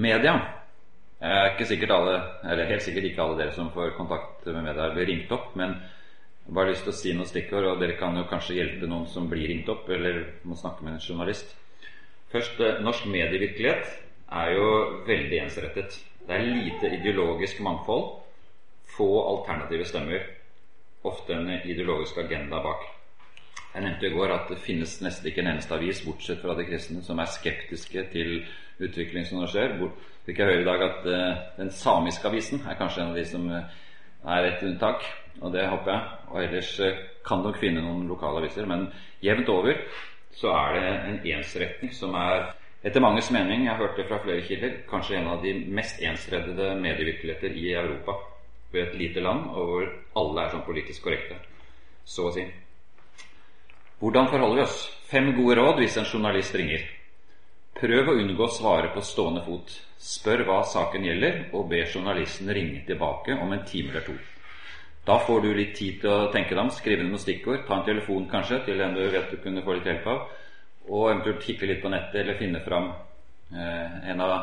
[0.00, 0.34] Media
[1.20, 2.12] Jeg er ikke sikkert alle,
[2.48, 5.50] eller helt sikkert ikke alle dere som får kontakt med media, blir ringt opp.
[5.60, 5.74] Men
[6.46, 9.04] jeg bare lyst til å si noen stikkord, og dere kan jo kanskje hjelpe noen
[9.12, 11.52] som blir ringt opp, eller må snakke med en journalist.
[12.32, 13.92] Først, eh, norsk medievirkelighet
[14.32, 14.70] er jo
[15.10, 15.98] veldig ensrettet.
[16.26, 18.22] Det er lite ideologisk mangfold,
[18.96, 20.24] få alternative stemmer.
[21.04, 22.99] Ofte en ideologisk agenda bak.
[23.74, 26.66] Jeg nevnte i går at det finnes nesten ikke en eneste avis, bortsett fra de
[26.66, 28.40] kristne, som er skeptiske til
[28.82, 29.76] utvikling som nå skjer.
[30.26, 33.26] Fikk jeg høre i dag at uh, den samiske avisen er kanskje en av de
[33.30, 33.60] som uh,
[34.34, 35.06] er et unntak,
[35.40, 36.16] og det håper jeg.
[36.30, 38.88] Og ellers uh, kan nok finne noen lokale aviser, men
[39.22, 39.84] jevnt over
[40.40, 44.18] så er det en ensretning som er etter manges mening, jeg har hørt det fra
[44.24, 48.14] flere kilder, kanskje en av de mest ensreddede medievirkeligheter i Europa.
[48.72, 51.36] Ved et lite land, og hvor alle er sånn politisk korrekte,
[52.06, 52.46] så å si.
[54.00, 54.80] Hvordan forholder vi oss?
[55.10, 56.86] Fem gode råd hvis en journalist ringer.
[57.76, 59.74] Prøv å unngå å svare på stående fot.
[60.00, 64.14] Spør hva saken gjelder, og be journalisten ringe tilbake om en time eller to.
[65.04, 67.76] Da får du litt tid til å tenke deg om, skrive ned noen stikkord, ta
[67.76, 70.24] en telefon kanskje til en du vet du kunne få litt hjelp av,
[70.88, 72.88] og eventuelt kikke litt på nettet eller finne fram
[73.52, 74.34] eh, en av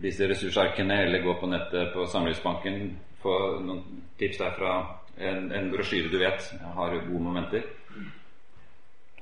[0.00, 2.80] disse ressursarkene, eller gå på nettet på Samlivsbanken,
[3.20, 3.36] få
[3.68, 4.74] noen tips der fra
[5.20, 7.68] en, en brosjyre du vet har gode momenter.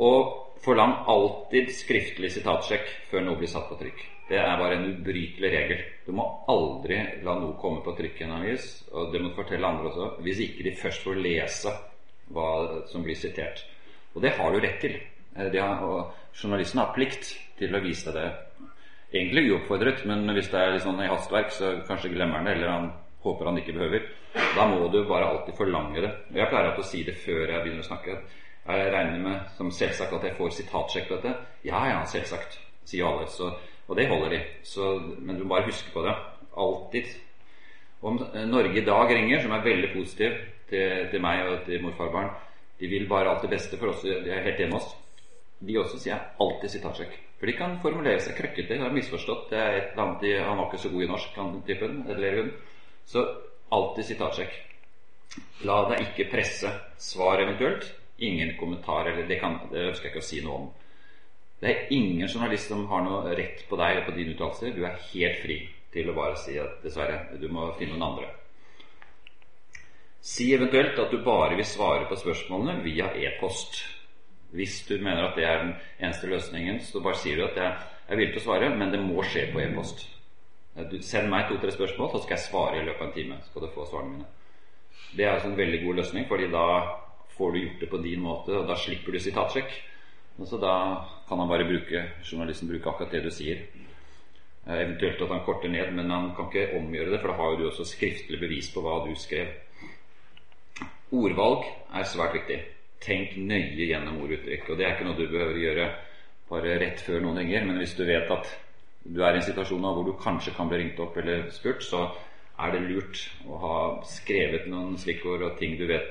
[0.01, 4.01] Og forlang alltid skriftlig sitatsjekk før noe blir satt på trykk.
[4.31, 5.81] Det er bare en ubrytelig regel.
[6.07, 9.39] Du må aldri la noe komme på trykk i en avis, og det må du
[9.39, 11.73] fortelle andre også, hvis ikke de først får lese
[12.31, 12.51] hva
[12.93, 13.65] som blir sitert.
[14.15, 14.95] Og det har du rett til.
[15.35, 18.71] Eh, har, og journalisten har plikt til å vise deg det.
[19.11, 22.55] Egentlig uoppfordret, men hvis det er litt sånn i hastverk, så kanskje glemmer han det,
[22.59, 22.91] eller han
[23.25, 24.07] håper han ikke behøver.
[24.55, 26.13] Da må du bare alltid forlange det.
[26.31, 28.21] Og Jeg pleier alltid å si det før jeg begynner å snakke.
[28.77, 31.33] Jeg regner med som selvsagt at jeg får sitatsjekk på dette.
[31.67, 33.27] Ja, ja, selvsagt, sier alle.
[33.31, 33.51] Så,
[33.87, 34.41] og det holder de.
[34.67, 36.15] Så, men du må bare huske på det.
[36.61, 37.11] Alltid.
[38.01, 40.39] Om Norge i dag ringer, som er veldig positiv
[40.71, 42.31] til, til meg og til morfarbarn
[42.81, 44.07] De vil bare alt det beste for oss.
[44.07, 44.95] De er helt enig med oss.
[45.61, 47.19] De også sier jeg alltid sitatsjekk.
[47.41, 48.81] For de kan formulere seg krøkkete.
[48.81, 49.51] Har misforstått.
[49.53, 52.03] Det er et eller annet de, Han var ikke så god i norsk, han typen.
[52.09, 52.51] Eller hun.
[53.09, 53.27] Så
[53.77, 54.59] alltid sitatsjekk.
[55.69, 56.73] La deg ikke presse.
[57.01, 57.91] Svar eventuelt
[58.21, 60.69] ingen kommentar, eller det, kan, det ønsker jeg ikke å si noe om.
[61.61, 64.77] Det er ingen journalist som har noe rett på deg eller på dine uttalelser.
[64.77, 65.59] Du er helt fri
[65.93, 68.29] til å bare si at dessverre, du må finne noen andre.
[70.21, 73.83] Si eventuelt at du bare vil svare på spørsmålene via e-post.
[74.57, 77.71] Hvis du mener at det er den eneste løsningen, så bare sier du at jeg
[78.09, 80.07] er villig til å svare, men det må skje på e-post.
[81.05, 83.39] Send meg to-tre spørsmål, så skal jeg svare i løpet av en time.
[83.49, 84.29] skal du få svarene mine.
[85.17, 86.67] Det er altså en veldig god løsning, fordi da
[87.37, 89.73] får du gjort det på din måte, og da slipper du sitatsjekk.
[90.49, 90.75] Så da
[91.29, 93.65] kan han bare bruke, journalisten bruke akkurat det du sier.
[94.67, 97.51] Eh, eventuelt at han korter ned, men han kan ikke omgjøre det, for da har
[97.51, 99.53] jo du også skriftlig bevis på hva du skrev.
[101.11, 102.61] Ordvalg er svært viktig.
[103.03, 104.71] Tenk nøye gjennom orduttrykk.
[104.71, 105.91] Og det er ikke noe du behøver gjøre
[106.51, 108.49] bare rett før noen ringer, men hvis du vet at
[109.05, 112.09] du er i en situasjon hvor du kanskje kan bli ringt opp eller spurt, så
[112.61, 113.77] er det lurt å ha
[114.09, 116.11] skrevet noen stikkord og ting du vet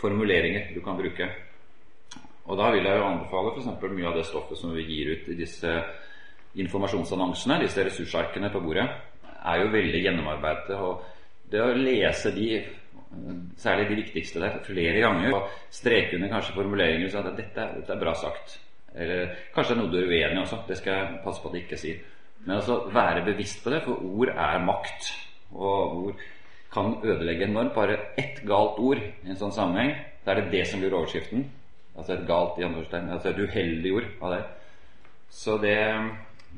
[0.00, 1.28] Formuleringer du kan bruke.
[2.44, 3.68] Og da vil jeg jo anbefale f.eks.
[3.88, 5.70] mye av det stoffet som vi gir ut i disse
[6.60, 8.84] informasjonsannonsene, disse ressursarkene på bordet,
[9.44, 10.76] er jo veldig gjennomarbeidet.
[10.76, 12.48] Og det å lese de,
[13.60, 17.96] særlig de viktigste der, flere ganger, og streke under kanskje formuleringer si at dette, dette
[17.96, 18.58] er bra sagt.
[18.94, 20.60] Eller kanskje det er noe du er uenig i også.
[20.68, 22.04] Det skal jeg passe på at jeg ikke sier.
[22.44, 25.10] Men altså være bevisst på det, for ord er makt.
[25.54, 26.24] Og ord
[26.74, 27.74] kan ødelegge enormt.
[27.74, 29.94] Bare ett galt ord i en sånn sammenheng,
[30.24, 31.46] da er det det som blir overskriften.
[31.94, 34.44] Altså et galt i andre altså et uheldig ord av det.
[35.30, 35.78] Så det,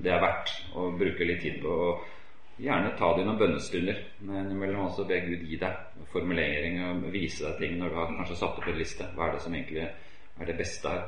[0.01, 1.75] det er verdt å bruke litt tid på.
[1.91, 6.81] Og gjerne ta det i noen bønnestunder, men imellom også be Gud gi deg formulering
[6.89, 9.09] og vise deg ting når du har kanskje satt opp en liste.
[9.17, 11.05] Hva er det som egentlig er det beste her?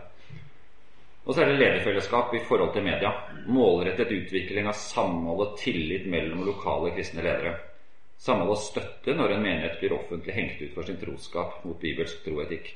[1.29, 3.11] Og så er det lederfellesskap i forhold til media.
[3.53, 7.57] Målrettet utvikling av samhold og tillit mellom lokale kristne ledere.
[8.19, 12.25] Samhold hva støtte når en menighet blir offentlig hengt ut for sin troskap mot bibelsk
[12.25, 12.73] troetikk.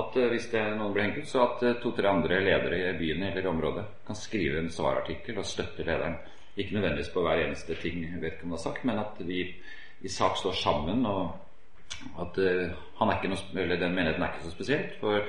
[0.00, 2.96] At eh, hvis det noen blir hengt ut, så at eh, to-tre andre ledere i
[2.98, 6.18] byen eller området kan skrive en svarartikkel og støtte lederen.
[6.58, 9.44] Ikke nødvendigvis på hver eneste ting vedkommende har sagt, men at vi
[10.00, 11.30] i sak står sammen, og
[12.18, 14.94] at uh, han er ikke noe, eller den menigheten er ikke så spesielt.
[15.00, 15.26] For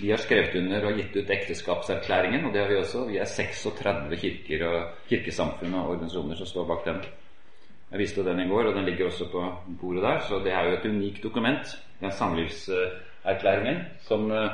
[0.00, 3.04] vi har skrevet under og gitt ut ekteskapserklæringen, og det har vi også.
[3.10, 7.02] Vi er 36 kirker og kirkesamfunn og organisasjoner som står bak den.
[7.92, 9.40] Jeg viste den i går, og den ligger også på
[9.80, 10.20] bordet der.
[10.24, 14.48] Så det er jo et unikt dokument, den samlivserklæringen, som eh,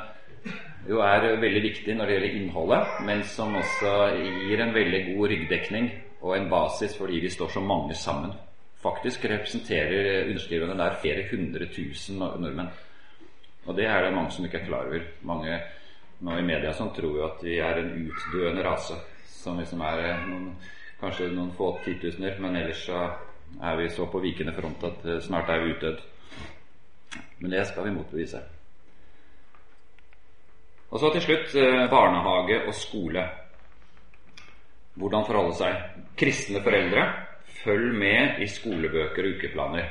[0.89, 5.29] jo er veldig viktig når det gjelder innholdet, men som også gir en veldig god
[5.29, 8.33] ryggdekning og en basis fordi vi står så mange sammen.
[8.83, 12.71] Faktisk representerer underskriverne der flere hundre tusen nordmenn.
[13.67, 15.07] Og det er det mange som ikke er klar over.
[15.23, 15.61] Mange
[16.21, 18.99] nå i media som tror jo at vi er en utdøende rase.
[19.27, 20.53] Som liksom er eh, noen,
[21.01, 23.07] kanskje noen få titusener, men ellers så
[23.63, 26.01] er vi så på vikende front at eh, snart er vi utdødd.
[27.39, 28.41] Men det skal vi motbevise.
[30.91, 33.25] Og så til slutt eh, barnehage og skole.
[34.99, 36.05] Hvordan forholde seg.
[36.19, 37.07] Kristne foreldre,
[37.63, 39.91] følg med i skolebøker og ukeplaner.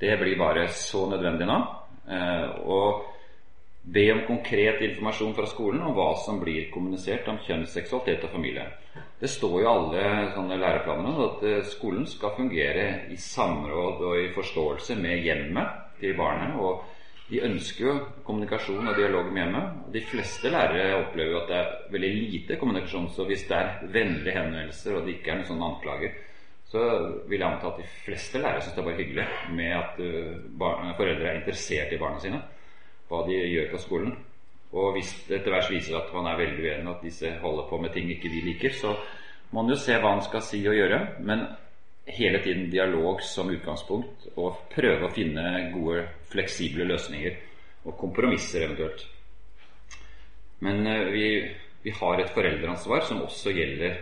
[0.00, 1.58] Det blir bare så nødvendig nå.
[2.10, 3.04] Eh, og
[3.84, 8.32] be om konkret informasjon fra skolen om hva som blir kommunisert om kjønn, seksualitet og
[8.32, 8.64] familie.
[9.20, 14.32] Det står jo alle sånne læreplanene at eh, skolen skal fungere i samråd og i
[14.34, 16.58] forståelse med hjemmet til barnet.
[16.58, 16.90] og
[17.30, 17.94] de ønsker jo
[18.26, 19.78] kommunikasjon og dialog med hjemmet.
[19.94, 23.08] De fleste lærere opplever jo at det er veldig lite kommunikasjon.
[23.14, 26.18] Så hvis det er vennlige henvendelser og det ikke er noen sånne anklager,
[26.68, 26.82] så
[27.30, 30.36] vil jeg anta at de fleste lærere syns det er bare hyggelig med at uh,
[30.60, 32.40] barn, foreldre er interessert i barna sine,
[33.08, 34.14] hva de gjør på skolen.
[34.74, 37.78] Og hvis det etter hvert viser at man er veldig uenig, at disse holder på
[37.82, 38.94] med ting ikke vi liker, så
[39.52, 41.00] må man jo se hva han skal si og gjøre.
[41.22, 41.44] Men
[42.10, 47.36] hele tiden dialog som utgangspunkt, og prøve å finne gode, fleksible løsninger.
[47.84, 49.04] Og kompromisser eventuelt.
[50.64, 51.28] Men uh, vi,
[51.84, 53.98] vi har et foreldreansvar som også gjelder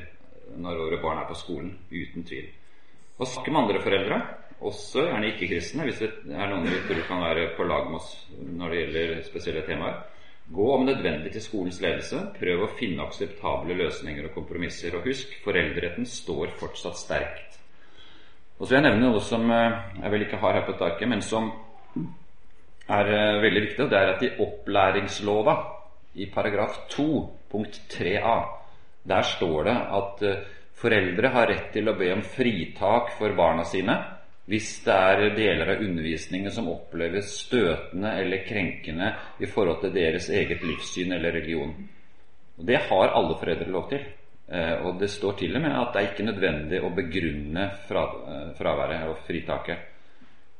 [0.62, 1.74] når våre barn er på skolen.
[1.90, 2.48] Uten tvil.
[3.18, 4.20] Og snakke med andre foreldre,
[4.62, 8.12] også gjerne ikke-kristne, hvis det er noen vi tror kan være på lag med oss
[8.38, 10.00] når det gjelder spesielle temaer.
[10.50, 12.18] Gå om nødvendig til skolens ledelse.
[12.38, 14.96] Prøv å finne akseptable løsninger og kompromisser.
[14.98, 17.58] Og husk, foreldreretten står fortsatt sterkt.
[18.58, 20.82] Og så vil jeg nevne noe som eh, jeg vel ikke har her på et
[20.86, 21.48] arket, men som
[21.96, 23.84] er eh, veldig viktig.
[23.84, 25.54] og Det er at i opplæringslova,
[26.14, 27.06] i paragraf 2,
[27.50, 28.36] punkt 3a,
[29.08, 30.42] der står det at eh,
[30.82, 33.94] Foreldre har rett til å be om fritak for barna sine
[34.50, 40.28] hvis det er deler av undervisningen som oppleves støtende eller krenkende i forhold til deres
[40.34, 41.76] eget livssyn eller religion.
[42.58, 44.02] Og Det har alle foreldre lov til.
[44.52, 48.02] Eh, og det står til og med at det er ikke nødvendig å begrunne fra,
[48.28, 49.78] eh, fraværet og fritaket.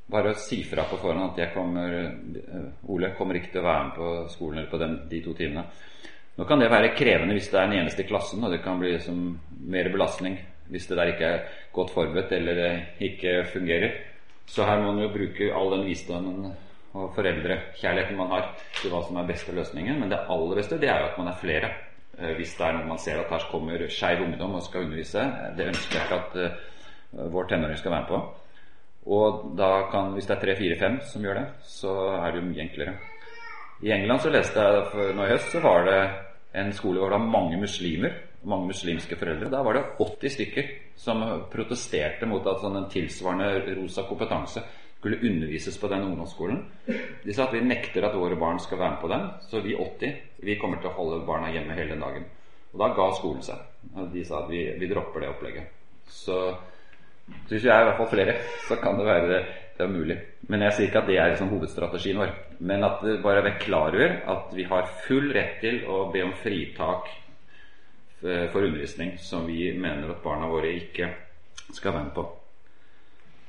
[0.08, 3.84] Bare å si fra på forhånd at kommer, eh, Ole kommer ikke til å være
[3.84, 5.64] med på skolen eller på den, de to timene.
[6.38, 8.78] Nå kan det være krevende hvis det er den eneste i klassen, og det kan
[8.78, 8.98] bli
[9.66, 10.38] mer belastning
[10.70, 12.72] hvis det der ikke er godt forberedt eller det
[13.08, 13.94] ikke fungerer.
[14.46, 16.50] Så her må man jo bruke all den visdommen
[16.92, 18.50] og foreldrekjærligheten man har
[18.80, 20.00] til hva som er beste løsningen.
[20.00, 21.70] Men det aller beste det er jo at man er flere.
[22.18, 25.24] Eh, hvis det er noe man ser at her kommer skeiv ungdom og skal undervise.
[25.56, 28.20] Det ønsker jeg ikke at vår tenåring skal være med på.
[29.12, 32.42] Og da kan, hvis det er tre, fire, fem som gjør det, så er det
[32.42, 32.92] jo mye enklere.
[33.82, 36.02] I England så leste jeg for nå i høst så var det
[36.60, 38.12] en skole hvor det var mange muslimer
[38.44, 39.50] mange muslimske foreldre.
[39.50, 41.22] Da var det 80 stykker som
[41.52, 44.62] protesterte mot at sånn en tilsvarende rosa kompetanse
[45.02, 46.60] skulle undervises på den ungdomsskolen.
[47.24, 49.74] De sa at vi nekter at våre barn skal være med på den, så vi
[49.74, 52.28] 80 vi kommer til å holde barna hjemme hele dagen.
[52.72, 53.64] Og da ga skolen seg.
[54.12, 55.74] De sa at vi, vi dropper det opplegget.
[56.06, 56.38] Så,
[57.48, 58.36] hvis vi er i hvert fall flere,
[58.68, 59.42] så kan det være
[59.76, 60.16] det er mulig.
[60.52, 62.32] Men jeg sier ikke at det er liksom hovedstrategien vår.
[62.62, 66.34] Men at bare vær klar over at vi har full rett til å be om
[66.42, 67.21] fritak eh,
[68.22, 71.08] for undervisning som vi mener at barna våre ikke
[71.74, 72.26] skal være med på.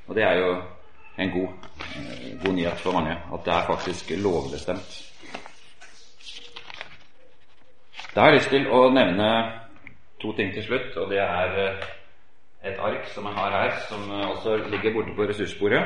[0.08, 0.56] Og det er jo
[1.18, 1.50] en god,
[1.96, 5.10] eh, god nyhet for mange at det er faktisk lovbestemt.
[8.16, 9.30] Da har jeg lyst til å nevne
[10.22, 11.86] to ting til slutt, og det er eh,
[12.64, 15.84] et ark som jeg har her, som eh, også ligger borte på ressursbordet,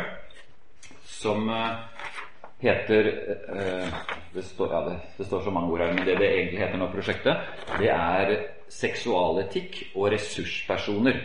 [1.06, 1.50] som
[2.62, 3.08] heter
[4.34, 6.78] det står, ja, det, det står, så mange ord her, men det det egentlig heter
[6.78, 7.38] nå, prosjektet,
[7.80, 8.34] det er
[8.74, 11.20] seksualetikk og ressurspersoner.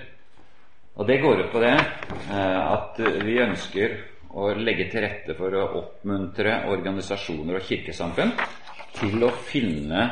[0.96, 3.94] Og Det går ut på det eh, at vi ønsker
[4.36, 8.32] å legge til rette for å oppmuntre organisasjoner og kirkesamfunn
[8.98, 10.02] til å finne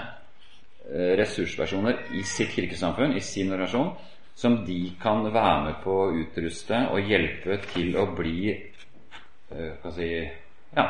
[0.88, 3.92] eh, ressurspersoner i sitt kirkesamfunn, i sin organisasjon,
[4.40, 10.10] som de kan være med på å utruste og hjelpe til å bli eh, si,
[10.76, 10.86] ja,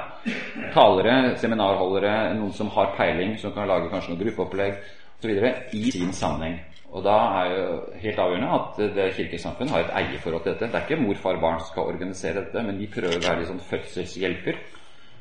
[0.75, 4.79] talere, seminarholdere, noen som har peiling, som kan lage kanskje noen gruppeopplegg
[5.21, 5.77] osv.
[5.77, 6.59] i sin sammenheng.
[6.91, 7.67] Og da er jo
[8.03, 10.67] helt avgjørende at det kirkesamfunnet har et eierforhold til dette.
[10.73, 13.43] Det er ikke mor, far, barn som skal organisere dette, men de prøver å være
[13.43, 14.59] litt sånn fødselshjelper.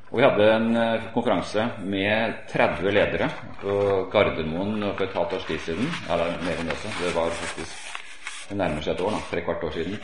[0.09, 3.27] Og Vi hadde en eh, konferanse med 30 ledere
[3.61, 3.75] på
[4.09, 5.91] Gardermoen for et halvt års tid siden.
[6.07, 6.93] Ja, det er mer enn det også.
[6.97, 7.85] Det var faktisk
[8.49, 9.99] det nærmer seg et år, da, tre kvart år siden.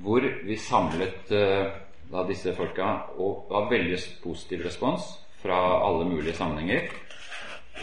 [0.00, 1.74] Hvor vi samlet uh,
[2.08, 2.88] da disse folka,
[3.20, 5.10] og var veldig positiv respons
[5.42, 6.88] fra alle mulige sammenhenger.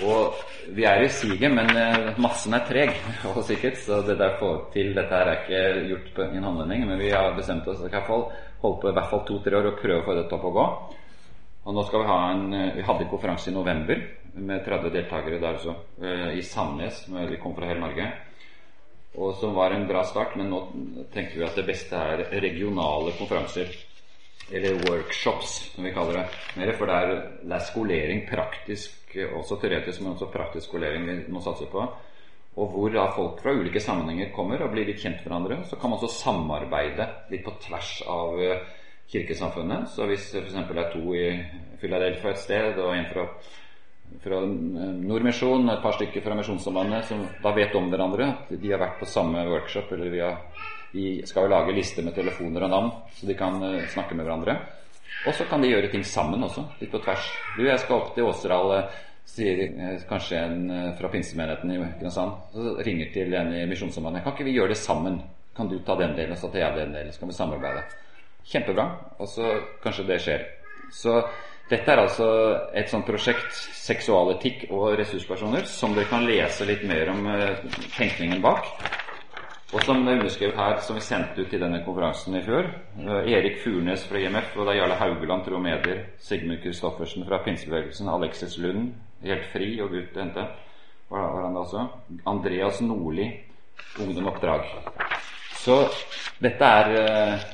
[0.06, 0.36] Og
[0.76, 2.94] vi er i siget, men eh, massen er treg,
[3.34, 6.86] og sikkert, så det der få til dette her er ikke gjort på ingen håndvending.
[6.88, 8.30] Men vi har bestemt oss hvert fall
[8.64, 10.66] holdt på i hvert fall to-tre år og prøve å få dette opp og gå.
[11.68, 14.02] Og nå skal Vi ha en, eh, vi hadde en konferanse i november
[14.40, 17.06] med 30 deltakere der også, eh, i Sandnes.
[17.10, 18.12] Vi kom fra hele Norge.
[19.18, 20.60] Og Som var en bra start, men nå
[21.12, 23.68] tenker vi at det beste er regionale konferanser.
[24.52, 26.26] Eller workshops, som vi kaller det.
[26.58, 27.12] Mer for det er,
[27.44, 31.86] det er skolering, praktisk også teoretisk, men også praktisk skolering vi må satse på.
[32.60, 35.62] Og hvor da folk fra ulike sammenhenger kommer og blir litt kjent med hverandre.
[35.70, 38.66] Så kan man også samarbeide litt på tvers av eh,
[39.12, 39.88] kirkesamfunnet.
[39.94, 40.58] Så hvis det f.eks.
[40.58, 41.30] er to i
[41.80, 43.28] Philadelphia et sted, og en fra,
[44.26, 48.82] fra Nordmisjon, et par stykker fra Misjonssambandet, som da vet om hverandre, at de har
[48.82, 50.44] vært på samme workshop, eller vi, har,
[50.94, 54.26] vi skal jo lage lister med telefoner og navn, så de kan uh, snakke med
[54.26, 54.58] hverandre.
[55.28, 57.26] Og så kan de gjøre ting sammen også, litt på tvers.
[57.58, 61.80] Du, jeg skal opp til Åseral, eh, sier eh, kanskje en eh, fra pinsemenigheten i
[61.82, 62.38] Kristiansand.
[62.54, 64.24] Så ringer til en i Misjonssambandet.
[64.24, 65.20] Kan ikke vi gjøre det sammen?
[65.58, 67.12] Kan du ta den delen, og så tar jeg den delen?
[67.12, 67.84] Så kan vi samarbeide.
[68.48, 68.88] Kjempebra.
[69.20, 69.52] Og så
[69.84, 70.48] kanskje det skjer.
[70.96, 71.20] Så
[71.70, 72.30] dette er altså
[72.80, 77.28] et sånt prosjekt, seksualetikk og ressurspersoner, som dere kan lese litt mer om
[77.98, 78.72] tenkningen bak.
[79.70, 82.72] Og som det er underskrevet her, som vi sendte ut til denne konferansen i fjor
[83.30, 88.10] Erik Furnes fra IMF, og det er Jarle Haugeland, tro medier, Sigmund Kristoffersen fra pinsebevegelsen,
[88.10, 88.88] Alexis Lund,
[89.22, 90.48] Helt Fri og Gutt Hente,
[91.10, 91.86] var, han da også.
[92.26, 93.30] Andreas Nordli,
[94.02, 94.66] Ungdom Oppdrag.
[95.60, 95.78] Så
[96.42, 97.48] dette er eh,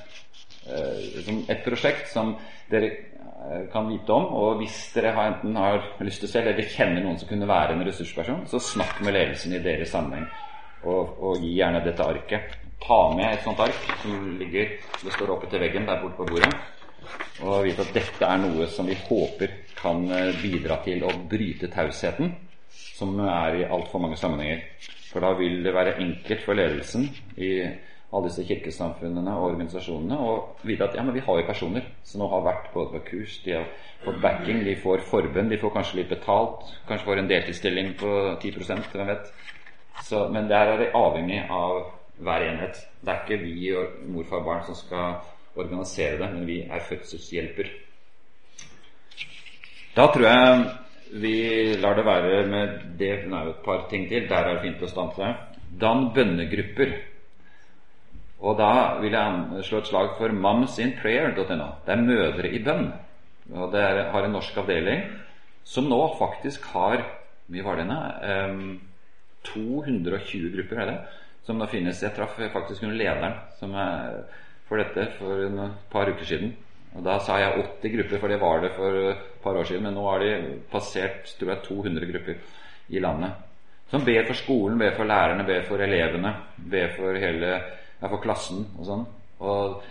[0.72, 2.38] eh, et prosjekt som
[2.72, 4.32] dere eh, kan vite om.
[4.40, 7.52] Og hvis dere har enten har lyst til å se eller kjenner noen som kunne
[7.52, 10.30] være en ressursperson, så snakk med ledelsen i deres sammenheng
[10.86, 12.56] og, og, gi gjerne dette arket.
[12.86, 16.30] Ta med et sånt ark som ligger det står oppe til veggen der borte på
[16.30, 16.52] bordet.
[17.46, 21.70] Og vite at dette er noe som vi håper kan eh, bidra til å bryte
[21.74, 22.32] tausheten
[22.96, 24.64] som er i altfor mange sammenhenger.
[25.12, 27.08] For da vil det være enkelt for ledelsen
[27.38, 27.52] i
[28.16, 30.36] alle disse kirkesamfunnene og organisasjonene å
[30.68, 33.40] vite at ja, men vi har jo personer som nå har vært på, på kurs,
[33.44, 33.66] de har
[34.06, 38.12] fått backing, de får forbund, de får kanskje litt betalt, kanskje får en deltidsstilling på
[38.44, 39.32] 10 hvem vet.
[40.04, 41.86] Så, men der er det avhengig av
[42.24, 42.82] hver enhet.
[43.02, 45.18] Det er ikke vi og mor, far, barn som skal
[45.56, 47.72] organisere det, men vi er fødselshjelper.
[49.96, 50.66] Da tror jeg
[51.16, 51.36] vi
[51.80, 52.68] lar det være med
[53.00, 53.12] det.
[53.24, 54.28] Det er jo et par ting til.
[54.30, 55.34] Der er det fint å stanse.
[55.80, 56.96] Dan bønnegrupper.
[58.46, 61.70] Og da vil jeg slå et slag for momsinprayer.no.
[61.86, 62.90] Det er Mødre i bønn.
[63.54, 65.06] Og det er, har en norsk avdeling
[65.66, 67.04] som nå faktisk har
[67.54, 67.98] Mye var det nå?
[69.54, 70.98] 220 grupper er det,
[71.46, 72.02] som da finnes.
[72.02, 74.22] Jeg traff faktisk hun lederen som er
[74.66, 76.56] for dette for et par uker siden.
[76.96, 79.84] Og Da sa jeg 80 grupper, for det var det for et par år siden.
[79.84, 82.36] Men nå har de passert tror jeg, 200 grupper
[82.90, 83.32] i landet.
[83.92, 88.22] Som ber for skolen, ber for lærerne, ber for elevene, ber for hele ja, for
[88.24, 89.06] klassen og sånn.
[89.46, 89.84] Og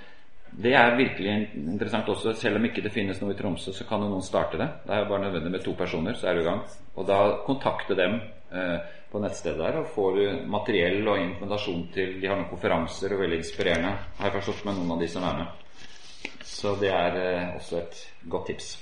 [0.65, 2.35] det er virkelig interessant også.
[2.39, 4.69] Selv om ikke det finnes noe i Tromsø, så kan jo noen starte det.
[4.87, 6.63] Det er jo bare nødvendig med to personer, så er du i gang.
[6.97, 8.21] Og da kontakte dem
[8.55, 8.79] eh,
[9.15, 10.17] på nettstedet der, og får
[10.51, 14.81] materiell og invitasjon til De har noen konferanser og veldig inspirerende, har jeg forstått med
[14.81, 16.41] noen av de som er med.
[16.43, 18.01] Så det er eh, også et
[18.33, 18.73] godt tips.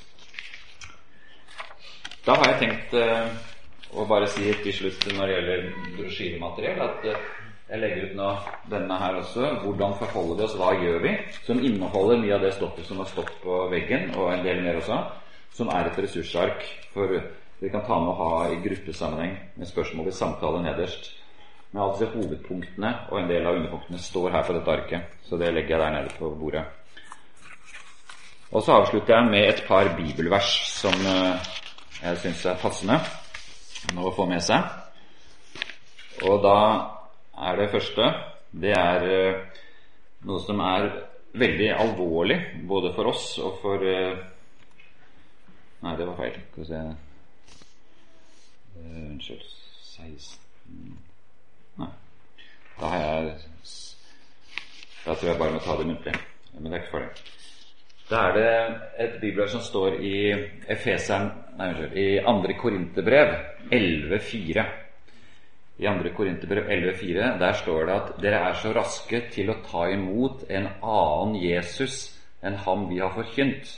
[2.25, 3.29] Da har jeg tenkt eh,
[3.93, 5.69] å bare si til slutt når det gjelder
[5.99, 7.29] brosjyremateriell, at eh,
[7.73, 8.31] jeg legger ut nå
[8.73, 9.53] denne her også.
[9.67, 10.57] Hvordan forholder vi oss?
[10.61, 11.13] Hva gjør vi?
[11.45, 14.81] Som inneholder mye av det stoffet som har stått på veggen, og en del mer
[14.81, 14.99] også.
[15.53, 16.65] Som er et ressursark
[16.95, 17.21] for
[17.63, 21.13] vi kan ta med å ha i gruppesammenheng med spørsmål i samtale nederst.
[21.71, 25.13] Men altså hovedpunktene og en del av underpunktene står her på dette arket.
[25.23, 26.65] Så det legger jeg der nede på bordet.
[28.51, 31.53] Og så avslutter jeg med et par bibelvers som eh,
[32.01, 32.99] jeg syns er passende
[33.95, 34.67] å få med seg.
[36.27, 36.59] Og da
[37.47, 38.11] er det første.
[38.51, 39.63] Det er eh,
[40.27, 40.91] noe som er
[41.39, 44.29] veldig alvorlig, både for oss og for eh,
[45.83, 46.37] Nei, det var feil.
[46.51, 46.85] Skal vi se
[48.83, 49.47] uh, Unnskyld
[49.95, 50.99] 16
[51.81, 51.89] Nei.
[52.81, 53.37] Da har jeg
[55.05, 56.15] Da tror jeg bare må ta det muntlig.
[56.59, 57.25] Men det er ikke farlig.
[58.11, 58.53] Da er det
[59.07, 60.15] et bibelord som står i
[60.71, 61.99] Efeseren Nei, unnskyld.
[61.99, 63.35] I andre Korinterbrev
[63.71, 64.71] 11,4
[65.83, 66.15] i 2.
[66.17, 70.69] Korinterbrev 11,4, der står det at dere er så raske til å ta imot en
[70.79, 72.13] annen Jesus
[72.43, 73.73] enn ham vi har forkynt,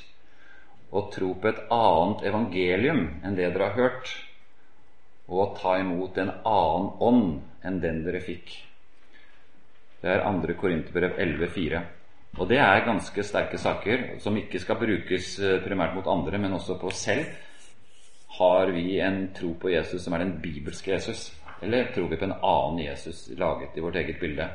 [0.94, 4.12] og tro på et annet evangelium enn det dere har hørt,
[5.28, 7.28] og ta imot en annen ånd
[7.64, 8.52] enn den dere fikk.
[10.02, 10.56] Det er 2.
[10.60, 11.80] Korinterbrev 11,4.
[12.34, 16.56] Og det er ganske sterke saker som ikke skal brukes eh, primært mot andre, men
[16.56, 17.30] også på oss selv.
[18.38, 21.28] Har vi en tro på Jesus som er den bibelske Jesus?
[21.62, 24.48] Eller tror vi på en annen Jesus laget i vårt eget bilde?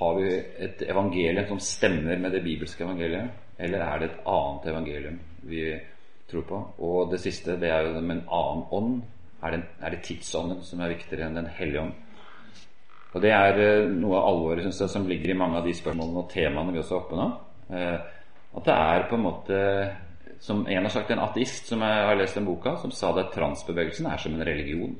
[0.00, 0.34] Har vi
[0.66, 3.30] et evangelium som stemmer med det bibelske evangeliet?
[3.58, 5.64] Eller er det et annet evangelium vi
[6.30, 6.60] tror på?
[6.78, 9.02] Og det siste, det er jo med en annen ånd.
[9.40, 11.94] Er det, er det tidsånden som er viktigere enn Den hellige ånd?
[13.10, 15.74] Og det er eh, noe av alvoret synes jeg, som ligger i mange av de
[15.74, 17.28] spørsmålene og temaene vi også har oppe nå.
[17.74, 18.18] Eh,
[18.58, 19.58] at det er på en måte
[20.40, 23.26] Som en har sagt, en ateist som jeg har lest den boka, som sa det
[23.26, 24.94] at transbevegelsen er som en religion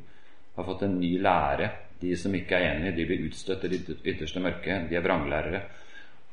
[0.56, 1.70] har fått en ny lære.
[2.02, 4.90] De som ikke er enige, de blir utstøtt i det ytterste mørket.
[4.90, 5.62] De er vranglærere.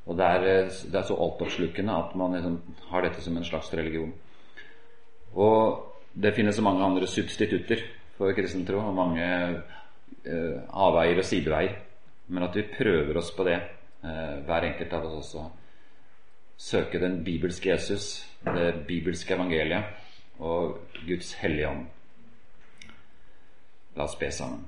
[0.08, 3.72] Og det er, det er så altoppslukende at man liksom har dette som en slags
[3.80, 4.12] religion.
[5.40, 7.84] Og det finnes så mange andre substitutter
[8.18, 10.58] for kristen tro, og mange uh,
[10.88, 11.78] avveier og sideveier.
[12.28, 13.60] Men at vi prøver oss på det,
[14.04, 15.46] uh, hver enkelt av oss også.
[16.58, 19.84] Søke den bibelske Jesus, det bibelske evangeliet
[20.40, 21.86] og Guds hellige ånd.
[23.98, 24.66] La oss be sammen.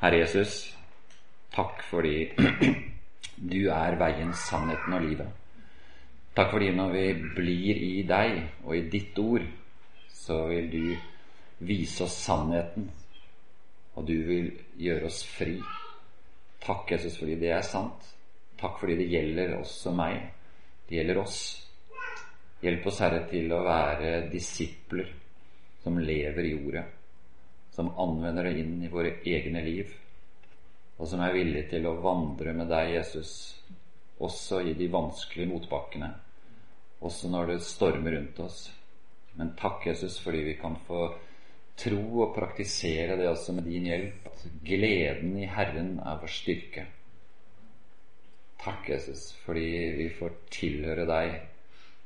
[0.00, 0.76] Herre Jesus,
[1.54, 2.28] takk fordi
[3.52, 5.28] du er veien, sannheten og livet.
[6.36, 7.04] Takk fordi når vi
[7.36, 9.46] blir i deg og i ditt ord,
[10.26, 10.96] så vil du
[11.58, 12.88] vise oss sannheten,
[13.94, 14.48] og du vil
[14.82, 15.54] gjøre oss fri.
[16.64, 18.08] Takk, Jesus, fordi det er sant.
[18.58, 20.18] Takk fordi det gjelder oss og meg.
[20.88, 21.38] Det gjelder oss.
[22.64, 25.12] Hjelp oss, Herre, til å være disipler
[25.84, 26.82] som lever i ordet,
[27.70, 29.92] som anvender det inn i våre egne liv,
[30.96, 33.30] og som er villige til å vandre med deg, Jesus,
[34.18, 36.10] også i de vanskelige motbakkene,
[37.04, 38.64] også når det stormer rundt oss.
[39.36, 41.08] Men takk, Jesus, fordi vi kan få
[41.76, 44.30] tro og praktisere det også med din hjelp.
[44.32, 46.86] At gleden i Herren er vår styrke.
[48.62, 49.68] Takk, Jesus, fordi
[49.98, 51.38] vi får tilhøre deg,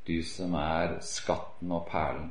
[0.06, 2.30] du som er skatten og perlen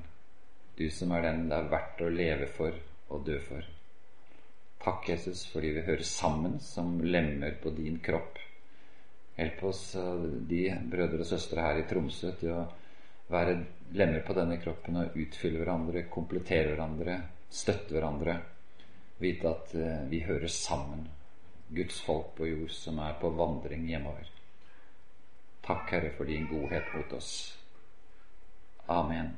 [0.80, 2.76] du som er den det er verdt å leve for
[3.12, 3.66] og dø for.
[4.80, 8.40] Takk, Jesus, fordi vi hører sammen som lemmer på din kropp.
[9.36, 12.62] Hjelp oss, eh, de brødre og søstre her i Tromsø, til å
[13.30, 13.58] være
[13.98, 17.20] lemmer på denne kroppen og utfylle hverandre, komplettere hverandre,
[17.50, 18.36] støtte hverandre.
[19.20, 21.08] Vite at eh, vi hører sammen,
[21.70, 24.30] Guds folk på jord som er på vandring hjemover.
[25.66, 27.34] Takk, Herre, for din godhet mot oss.
[28.90, 29.36] Amen.